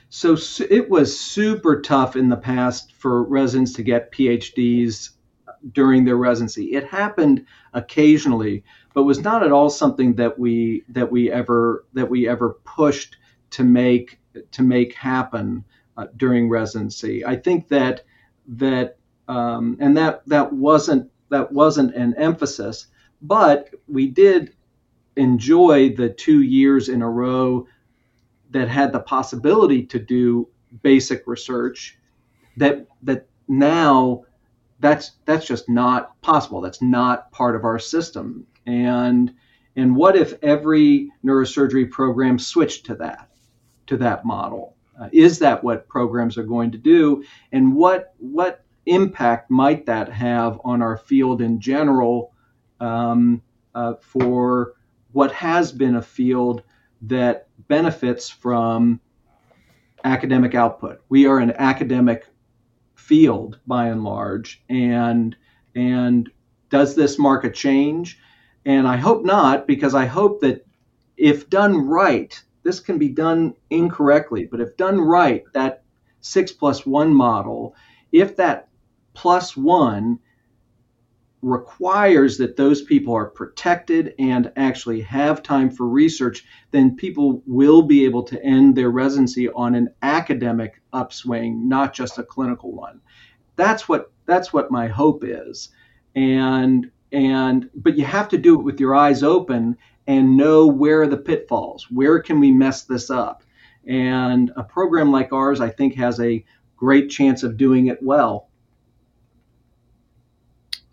So 0.10 0.36
it 0.68 0.90
was 0.90 1.20
super 1.20 1.80
tough 1.80 2.16
in 2.16 2.30
the 2.30 2.38
past 2.38 2.92
for 2.94 3.22
residents 3.22 3.74
to 3.74 3.84
get 3.84 4.12
PhDs 4.12 5.12
during 5.74 6.06
their 6.06 6.18
residency. 6.18 6.74
It 6.74 6.88
happened 6.88 7.46
occasionally, 7.76 8.64
but 8.96 9.04
was 9.04 9.20
not 9.20 9.44
at 9.44 9.52
all 9.52 9.70
something 9.70 10.16
that 10.16 10.40
we 10.40 10.86
that 10.90 11.12
we 11.12 11.32
ever 11.32 11.86
that 11.94 12.10
we 12.10 12.28
ever 12.28 12.58
pushed 12.66 13.18
to 13.52 13.64
make 13.64 14.20
to 14.52 14.64
make 14.64 14.94
happen 14.94 15.64
uh, 15.98 16.08
during 16.18 16.50
residency. 16.50 17.26
I 17.26 17.36
think 17.36 17.68
that 17.70 18.04
that 18.48 18.98
um, 19.28 19.78
and 19.80 19.96
that 19.98 20.28
that 20.28 20.52
wasn't 20.52 21.10
that 21.30 21.52
wasn't 21.52 21.96
an 21.96 22.16
emphasis, 22.18 22.88
but 23.22 23.70
we 23.88 24.08
did 24.08 24.56
enjoy 25.16 25.90
the 25.96 26.10
two 26.10 26.42
years 26.42 26.90
in 26.90 27.02
a 27.02 27.10
row 27.10 27.68
that 28.52 28.68
had 28.68 28.92
the 28.92 29.00
possibility 29.00 29.84
to 29.84 30.00
do 30.00 30.48
basic 30.82 31.28
research 31.28 31.98
that 32.58 32.88
that 33.04 33.28
now 33.48 34.24
that's 34.80 35.12
that's 35.26 35.46
just 35.46 35.70
not 35.70 36.20
possible. 36.22 36.62
That's 36.62 36.82
not 36.82 37.32
part 37.32 37.56
of 37.56 37.64
our 37.64 37.80
system. 37.80 38.46
And 38.66 39.34
and 39.76 39.96
what 39.96 40.16
if 40.16 40.34
every 40.44 41.12
neurosurgery 41.26 41.90
program 41.90 42.38
switched 42.38 42.86
to 42.88 42.96
that 42.96 43.30
to 43.94 43.98
that 43.98 44.26
model 44.26 44.76
uh, 45.00 45.10
is 45.12 45.40
that 45.40 45.64
what 45.64 45.88
programs 45.88 46.38
are 46.38 46.44
going 46.44 46.72
to 46.72 46.78
do? 46.78 47.24
And 47.52 47.76
what 47.76 48.14
what 48.20 48.64
impact 48.86 49.50
might 49.50 49.86
that 49.86 50.10
have 50.12 50.60
on 50.64 50.82
our 50.82 50.98
field 50.98 51.42
in 51.42 51.60
general 51.60 52.34
um, 52.80 53.42
uh, 53.74 53.94
for 54.02 54.74
what 55.12 55.32
has 55.32 55.72
been 55.72 55.96
a 55.96 56.02
field 56.02 56.64
that 57.04 57.48
benefits 57.68 58.30
from 58.30 59.00
academic 60.04 60.54
output? 60.54 61.02
We 61.10 61.26
are 61.26 61.40
an 61.40 61.54
academic 61.58 62.26
field 62.96 63.60
by 63.66 63.88
and 63.88 64.04
large, 64.04 64.64
and 64.70 65.36
and 65.76 66.30
does 66.70 66.96
this 66.96 67.18
mark 67.18 67.44
a 67.44 67.52
change? 67.52 68.20
And 68.66 68.88
I 68.88 68.96
hope 68.96 69.26
not, 69.26 69.68
because 69.68 69.94
I 69.94 70.06
hope 70.06 70.40
that 70.42 70.66
if 71.18 71.50
done 71.50 71.88
right, 71.88 72.42
this 72.64 72.80
can 72.80 72.98
be 72.98 73.10
done 73.10 73.54
incorrectly, 73.70 74.48
but 74.50 74.62
if 74.62 74.76
done 74.78 75.00
right, 75.00 75.44
that 75.54 75.84
six 76.22 76.52
plus 76.52 76.86
one 76.86 77.14
model, 77.14 77.76
if 78.12 78.36
that 78.38 78.70
plus 79.14 79.56
one 79.56 80.20
requires 81.44 82.38
that 82.38 82.56
those 82.56 82.82
people 82.82 83.14
are 83.14 83.26
protected 83.26 84.14
and 84.18 84.52
actually 84.56 85.02
have 85.02 85.44
time 85.44 85.70
for 85.70 85.88
research, 85.88 86.46
then 86.72 86.96
people 86.96 87.44
will 87.46 87.82
be 87.82 88.06
able 88.06 88.24
to 88.24 88.42
end 88.44 88.76
their 88.76 88.90
residency 88.90 89.50
on 89.50 89.76
an 89.76 89.90
academic 90.02 90.82
upswing, 90.94 91.68
not 91.68 91.94
just 91.94 92.18
a 92.18 92.24
clinical 92.24 92.72
one. 92.72 93.02
That's 93.58 93.90
what 93.90 94.12
that's 94.26 94.54
what 94.54 94.72
my 94.72 94.88
hope 94.88 95.24
is. 95.26 95.70
And 96.16 96.90
and 97.12 97.70
but 97.76 97.98
you 97.98 98.06
have 98.06 98.30
to 98.30 98.38
do 98.38 98.58
it 98.58 98.64
with 98.64 98.80
your 98.80 98.96
eyes 98.96 99.22
open 99.22 99.78
and 100.08 100.38
know 100.38 100.68
where 100.68 101.02
are 101.02 101.08
the 101.08 101.18
pitfalls, 101.18 101.88
where 101.90 102.20
can 102.20 102.40
we 102.40 102.52
mess 102.52 102.84
this 102.84 103.10
up. 103.10 103.44
And 103.88 104.52
a 104.56 104.64
program 104.64 105.12
like 105.12 105.34
ours, 105.34 105.62
I 105.62 105.70
think, 105.70 105.96
has 105.96 106.20
a 106.20 106.44
great 106.78 107.10
chance 107.10 107.44
of 107.44 107.58
doing 107.58 107.88
it 107.88 108.02
well. 108.02 108.50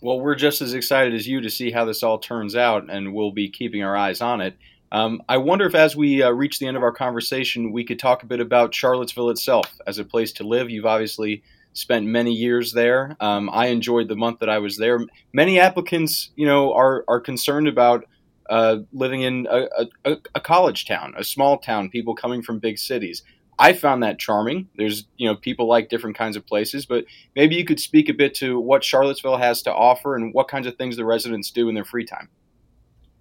Well, 0.00 0.20
we're 0.20 0.34
just 0.34 0.62
as 0.62 0.72
excited 0.72 1.14
as 1.14 1.26
you 1.26 1.40
to 1.42 1.50
see 1.50 1.70
how 1.70 1.84
this 1.84 2.02
all 2.02 2.18
turns 2.18 2.56
out, 2.56 2.90
and 2.90 3.12
we'll 3.12 3.32
be 3.32 3.50
keeping 3.50 3.82
our 3.82 3.96
eyes 3.96 4.20
on 4.22 4.40
it. 4.40 4.56
Um, 4.92 5.22
I 5.28 5.36
wonder 5.36 5.66
if, 5.66 5.74
as 5.74 5.94
we 5.94 6.22
uh, 6.22 6.30
reach 6.30 6.58
the 6.58 6.66
end 6.66 6.76
of 6.76 6.82
our 6.82 6.92
conversation, 6.92 7.70
we 7.70 7.84
could 7.84 7.98
talk 7.98 8.22
a 8.22 8.26
bit 8.26 8.40
about 8.40 8.74
Charlottesville 8.74 9.30
itself 9.30 9.66
as 9.86 9.98
a 9.98 10.04
place 10.04 10.32
to 10.32 10.44
live. 10.44 10.70
You've 10.70 10.86
obviously 10.86 11.42
spent 11.72 12.06
many 12.06 12.32
years 12.32 12.72
there. 12.72 13.16
Um, 13.20 13.50
I 13.52 13.66
enjoyed 13.66 14.08
the 14.08 14.16
month 14.16 14.40
that 14.40 14.48
I 14.48 14.58
was 14.58 14.76
there. 14.76 15.00
Many 15.32 15.60
applicants, 15.60 16.30
you 16.34 16.46
know, 16.46 16.72
are 16.72 17.04
are 17.06 17.20
concerned 17.20 17.68
about 17.68 18.04
uh, 18.50 18.78
living 18.92 19.22
in 19.22 19.46
a, 19.48 19.68
a, 20.04 20.16
a, 20.34 20.40
college 20.40 20.84
town, 20.84 21.14
a 21.16 21.22
small 21.22 21.58
town, 21.58 21.88
people 21.88 22.16
coming 22.16 22.42
from 22.42 22.58
big 22.58 22.78
cities. 22.78 23.22
I 23.60 23.72
found 23.72 24.02
that 24.02 24.18
charming. 24.18 24.68
There's, 24.76 25.06
you 25.18 25.28
know, 25.28 25.36
people 25.36 25.68
like 25.68 25.88
different 25.88 26.16
kinds 26.16 26.36
of 26.36 26.44
places, 26.46 26.84
but 26.84 27.04
maybe 27.36 27.54
you 27.54 27.64
could 27.64 27.78
speak 27.78 28.08
a 28.08 28.12
bit 28.12 28.34
to 28.36 28.58
what 28.58 28.82
Charlottesville 28.82 29.36
has 29.36 29.62
to 29.62 29.72
offer 29.72 30.16
and 30.16 30.34
what 30.34 30.48
kinds 30.48 30.66
of 30.66 30.76
things 30.76 30.96
the 30.96 31.04
residents 31.04 31.52
do 31.52 31.68
in 31.68 31.76
their 31.76 31.84
free 31.84 32.04
time. 32.04 32.28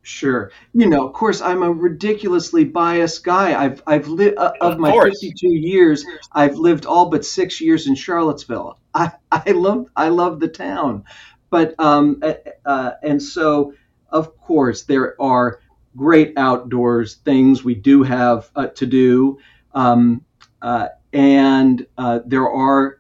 Sure. 0.02 0.52
You 0.74 0.90
know, 0.90 1.06
of 1.06 1.14
course, 1.14 1.42
I'm 1.42 1.62
a 1.62 1.72
ridiculously 1.72 2.64
biased 2.64 3.24
guy. 3.24 3.62
I've 3.62 3.84
I've 3.86 4.08
lived 4.08 4.38
uh, 4.40 4.54
of, 4.62 4.74
of 4.74 4.80
my 4.80 4.92
course. 4.92 5.22
52 5.22 5.48
years, 5.50 6.06
I've 6.32 6.56
lived 6.56 6.88
all 6.88 7.10
but 7.10 7.24
six 7.24 7.62
years 7.62 7.86
in 7.86 7.94
Charlottesville. 7.94 8.80
I 8.96 9.12
I 9.32 9.52
love 9.52 9.88
I 9.96 10.08
love 10.08 10.40
the 10.40 10.48
town, 10.48 11.04
but 11.52 11.76
um 11.78 12.20
uh, 12.24 12.34
uh 12.66 12.92
and 13.04 13.22
so 13.22 13.74
of 14.12 14.38
course, 14.38 14.84
there 14.84 15.20
are 15.22 15.60
great 15.96 16.34
outdoors 16.38 17.16
things 17.16 17.64
we 17.64 17.76
do 17.76 18.04
have 18.04 18.50
uh, 18.56 18.68
to 18.68 18.86
do. 18.86 19.40
Um, 19.74 20.24
uh, 20.62 20.90
and 21.14 21.86
uh, 21.98 22.20
there 22.26 22.50
are, 22.50 23.00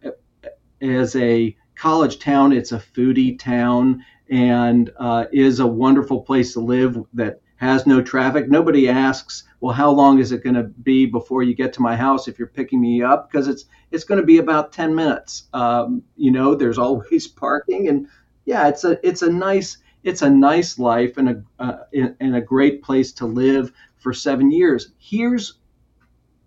as 0.81 1.15
a 1.15 1.55
college 1.75 2.19
town, 2.19 2.51
it's 2.51 2.71
a 2.71 2.79
foodie 2.79 3.37
town 3.37 4.03
and 4.29 4.91
uh, 4.97 5.25
is 5.31 5.59
a 5.59 5.67
wonderful 5.67 6.21
place 6.21 6.53
to 6.53 6.59
live 6.59 6.97
that 7.13 7.41
has 7.55 7.85
no 7.85 8.01
traffic. 8.01 8.49
Nobody 8.49 8.87
asks, 8.87 9.43
well, 9.59 9.73
how 9.73 9.91
long 9.91 10.19
is 10.19 10.31
it 10.31 10.43
going 10.43 10.55
to 10.55 10.63
be 10.63 11.05
before 11.05 11.43
you 11.43 11.53
get 11.53 11.73
to 11.73 11.81
my 11.81 11.95
house 11.95 12.27
if 12.27 12.39
you're 12.39 12.47
picking 12.47 12.79
me 12.79 13.03
up? 13.03 13.29
Because 13.29 13.47
it's 13.47 13.65
it's 13.91 14.03
going 14.03 14.19
to 14.19 14.25
be 14.25 14.37
about 14.37 14.71
10 14.71 14.95
minutes. 14.95 15.47
Um, 15.53 16.03
you 16.15 16.31
know, 16.31 16.55
there's 16.55 16.77
always 16.77 17.27
parking, 17.27 17.89
and 17.89 18.07
yeah, 18.45 18.67
it's 18.67 18.83
a 18.83 19.05
it's 19.05 19.21
a 19.21 19.31
nice 19.31 19.77
it's 20.03 20.21
a 20.21 20.29
nice 20.29 20.79
life 20.79 21.17
and 21.17 21.29
a 21.29 21.43
uh, 21.59 21.77
and 21.93 22.35
a 22.35 22.41
great 22.41 22.81
place 22.81 23.11
to 23.13 23.25
live 23.25 23.71
for 23.97 24.13
seven 24.13 24.51
years. 24.51 24.93
Here's 24.97 25.55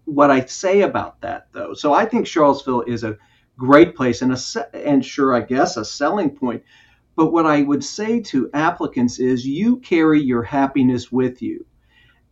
what 0.05 0.30
I 0.30 0.44
say 0.46 0.82
about 0.82 1.20
that, 1.20 1.48
though. 1.53 1.74
So 1.74 1.92
I 1.92 2.07
think 2.07 2.26
Charlottesville 2.26 2.82
is 2.82 3.05
a 3.05 3.18
great 3.57 3.94
place 3.94 4.22
and 4.22 4.32
a 4.32 4.38
and 4.74 5.05
sure, 5.05 5.34
I 5.34 5.40
guess 5.40 5.76
a 5.76 5.84
selling 5.84 6.30
point. 6.30 6.62
But 7.14 7.32
what 7.32 7.44
I 7.44 7.62
would 7.62 7.84
say 7.84 8.20
to 8.20 8.50
applicants 8.55 9.18
is, 9.18 9.46
you 9.46 9.76
carry 9.76 10.20
your 10.20 10.42
happiness 10.42 11.12
with 11.12 11.42
you, 11.42 11.66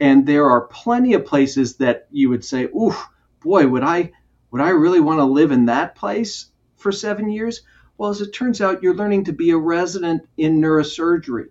and 0.01 0.27
there 0.27 0.47
are 0.47 0.63
plenty 0.63 1.13
of 1.13 1.27
places 1.27 1.77
that 1.77 2.07
you 2.11 2.31
would 2.31 2.45
say, 2.45 2.65
"Oof, 2.65 3.09
boy, 3.41 3.69
would 3.69 3.83
I 3.83 4.13
would 4.51 4.63
I 4.63 4.71
really 4.71 5.01
want 5.01 5.19
to 5.19 5.25
live 5.25 5.53
in 5.53 5.67
that 5.67 5.95
place 5.95 6.47
for 6.77 6.93
seven 6.93 7.29
years?" 7.29 7.61
Well, 8.01 8.09
as 8.09 8.23
it 8.23 8.33
turns 8.33 8.63
out, 8.63 8.83
you're 8.83 8.95
learning 8.95 9.25
to 9.25 9.33
be 9.35 9.51
a 9.51 9.59
resident 9.59 10.27
in 10.39 10.59
neurosurgery. 10.59 11.49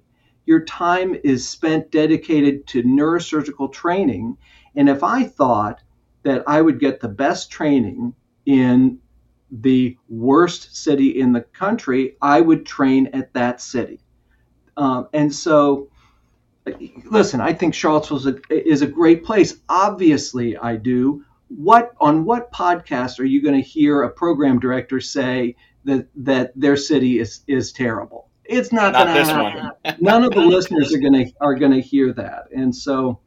Your 0.48 0.62
time 0.66 1.16
is 1.24 1.48
spent 1.48 1.92
dedicated 1.92 2.66
to 2.70 2.82
neurosurgical 2.82 3.72
training, 3.72 4.36
and 4.76 4.90
if 4.90 5.04
I 5.04 5.26
thought 5.26 5.84
that 6.24 6.44
I 6.48 6.60
would 6.64 6.80
get 6.80 7.02
the 7.02 7.08
best 7.08 7.52
training 7.52 8.16
in 8.48 8.98
the 9.52 9.96
worst 10.10 10.76
city 10.76 11.20
in 11.20 11.34
the 11.34 11.42
country, 11.42 12.18
I 12.20 12.42
would 12.42 12.66
train 12.66 13.12
at 13.14 13.32
that 13.36 13.62
city. 13.62 14.00
Um, 14.76 15.08
and 15.14 15.32
so, 15.32 15.90
listen, 17.12 17.42
I 17.42 17.54
think 17.54 17.76
Charlottesville 17.76 18.18
is 18.18 18.26
a, 18.26 18.40
is 18.50 18.82
a 18.82 18.88
great 18.88 19.24
place. 19.24 19.56
Obviously, 19.70 20.58
I 20.58 20.78
do. 20.78 21.24
What 21.50 21.92
on 22.00 22.26
what 22.26 22.52
podcast 22.52 23.20
are 23.20 23.26
you 23.26 23.44
going 23.44 23.62
to 23.62 23.68
hear 23.68 24.02
a 24.02 24.10
program 24.10 24.60
director 24.60 25.00
say 25.00 25.56
that 25.86 26.08
that 26.16 26.52
their 26.56 26.78
city 26.78 27.20
is 27.20 27.42
is 27.48 27.72
terrible? 27.72 28.30
It's 28.46 28.72
not, 28.72 28.94
Not 28.94 29.06
going 29.06 29.28
to 29.28 29.62
happen. 29.62 30.04
None 30.04 30.24
of 30.24 30.32
the 30.32 30.42
listeners 30.42 30.92
are 30.94 31.00
going 31.00 31.14
to 31.14 31.32
are 31.40 31.56
going 31.56 31.72
to 31.72 31.82
hear 31.82 32.14
that, 32.14 32.46
and 32.56 32.76
so 32.76 33.20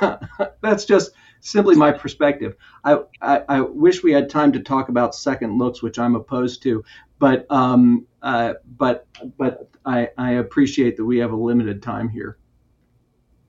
that's 0.62 0.84
just 0.84 1.12
simply 1.40 1.76
my 1.76 1.92
perspective. 1.92 2.56
I, 2.84 3.00
I, 3.20 3.42
I 3.48 3.60
wish 3.60 4.02
we 4.02 4.12
had 4.12 4.30
time 4.30 4.52
to 4.52 4.60
talk 4.60 4.88
about 4.88 5.14
second 5.14 5.58
looks, 5.58 5.82
which 5.82 5.98
I'm 5.98 6.16
opposed 6.16 6.62
to, 6.62 6.82
but 7.18 7.46
um, 7.50 8.06
uh, 8.22 8.54
but 8.78 9.06
but 9.36 9.68
I, 9.84 10.08
I 10.16 10.32
appreciate 10.32 10.96
that 10.96 11.04
we 11.04 11.18
have 11.18 11.32
a 11.32 11.36
limited 11.36 11.82
time 11.82 12.08
here. 12.08 12.38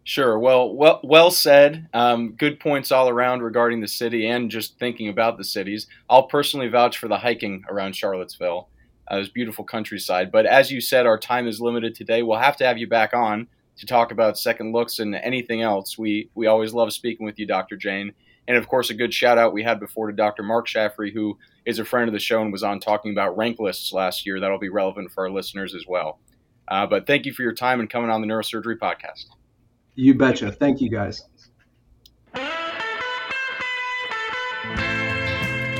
Sure. 0.08 0.38
Well, 0.38 0.72
well, 0.76 1.00
well 1.04 1.32
said. 1.32 1.90
Um, 1.92 2.34
good 2.34 2.60
points 2.60 2.92
all 2.92 3.10
around 3.10 3.42
regarding 3.42 3.82
the 3.82 3.88
city 3.88 4.28
and 4.28 4.52
just 4.52 4.78
thinking 4.78 5.10
about 5.10 5.40
the 5.40 5.44
cities. 5.44 5.88
I'll 6.08 6.28
personally 6.28 6.68
vouch 6.68 7.00
for 7.00 7.08
the 7.08 7.18
hiking 7.18 7.64
around 7.68 7.96
Charlottesville. 7.96 8.70
Uh, 9.12 9.18
it's 9.18 9.30
beautiful 9.30 9.66
countryside. 9.66 10.32
But 10.32 10.46
as 10.46 10.72
you 10.72 10.80
said, 10.80 11.08
our 11.08 11.18
time 11.18 11.48
is 11.48 11.60
limited 11.60 11.96
today. 11.96 12.22
We'll 12.22 12.38
have 12.38 12.56
to 12.58 12.66
have 12.66 12.78
you 12.78 12.88
back 12.88 13.16
on 13.16 13.48
to 13.78 13.88
talk 13.88 14.12
about 14.12 14.38
second 14.38 14.74
looks 14.74 15.00
and 15.00 15.16
anything 15.16 15.64
else. 15.64 15.98
We 15.98 16.30
we 16.36 16.46
always 16.46 16.74
love 16.74 16.94
speaking 16.94 17.26
with 17.26 17.40
you, 17.40 17.48
Dr. 17.48 17.76
Jane. 17.76 18.14
And 18.48 18.58
of 18.58 18.68
course, 18.68 18.92
a 18.92 18.94
good 18.94 19.12
shout 19.12 19.40
out 19.40 19.54
we 19.54 19.64
had 19.64 19.80
before 19.80 20.06
to 20.06 20.14
Dr. 20.14 20.44
Mark 20.44 20.68
Shaffrey, 20.68 21.12
who 21.12 21.40
is 21.66 21.80
a 21.80 21.86
friend 21.86 22.08
of 22.08 22.14
the 22.14 22.20
show 22.20 22.44
and 22.44 22.52
was 22.52 22.62
on 22.62 22.80
talking 22.80 23.12
about 23.12 23.36
rank 23.38 23.58
lists 23.60 23.92
last 23.92 24.24
year. 24.28 24.40
That'll 24.40 24.60
be 24.60 24.70
relevant 24.70 25.12
for 25.12 25.24
our 25.26 25.32
listeners 25.32 25.74
as 25.74 25.88
well. 25.88 26.20
Uh, 26.68 26.86
but 26.86 27.08
thank 27.08 27.26
you 27.26 27.34
for 27.34 27.42
your 27.42 27.54
time 27.54 27.80
and 27.80 27.90
coming 27.90 28.12
on 28.12 28.22
the 28.22 28.28
Neurosurgery 28.28 28.78
Podcast. 28.78 29.26
You 29.96 30.14
betcha. 30.14 30.52
Thank 30.52 30.82
you, 30.82 30.90
guys. 30.90 31.24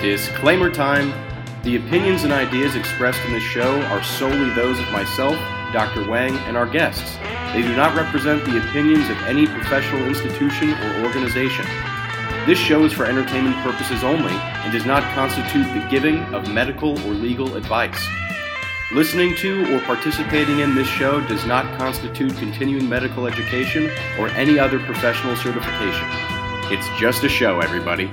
Disclaimer 0.02 0.72
time. 0.72 1.14
The 1.64 1.78
opinions 1.78 2.24
and 2.24 2.32
ideas 2.32 2.76
expressed 2.76 3.20
in 3.26 3.34
this 3.34 3.44
show 3.44 3.82
are 3.84 4.04
solely 4.04 4.52
those 4.52 4.80
of 4.80 4.90
myself, 4.92 5.36
Dr. 5.74 6.08
Wang, 6.08 6.34
and 6.48 6.56
our 6.56 6.68
guests. 6.68 7.18
They 7.54 7.62
do 7.62 7.76
not 7.76 7.96
represent 7.96 8.46
the 8.46 8.60
opinions 8.60 9.10
of 9.10 9.18
any 9.24 9.48
professional 9.48 10.06
institution 10.08 10.72
or 10.72 11.06
organization. 11.06 11.66
This 12.46 12.60
show 12.60 12.86
is 12.86 12.94
for 12.94 13.06
entertainment 13.06 13.56
purposes 13.64 14.04
only 14.04 14.34
and 14.34 14.72
does 14.72 14.86
not 14.86 15.02
constitute 15.16 15.66
the 15.74 15.86
giving 15.90 16.20
of 16.36 16.48
medical 16.52 16.92
or 17.08 17.14
legal 17.14 17.56
advice. 17.56 18.00
Listening 18.92 19.36
to 19.38 19.76
or 19.76 19.82
participating 19.82 20.60
in 20.60 20.76
this 20.76 20.88
show 20.88 21.20
does 21.28 21.44
not 21.48 21.66
constitute 21.76 22.38
continuing 22.38 22.88
medical 22.88 23.26
education 23.26 23.90
or 24.20 24.30
any 24.30 24.60
other 24.60 24.78
professional 24.78 25.36
certification. 25.36 26.08
It's 26.72 26.88
just 27.00 27.24
a 27.24 27.30
show, 27.30 27.62
everybody. 27.62 28.12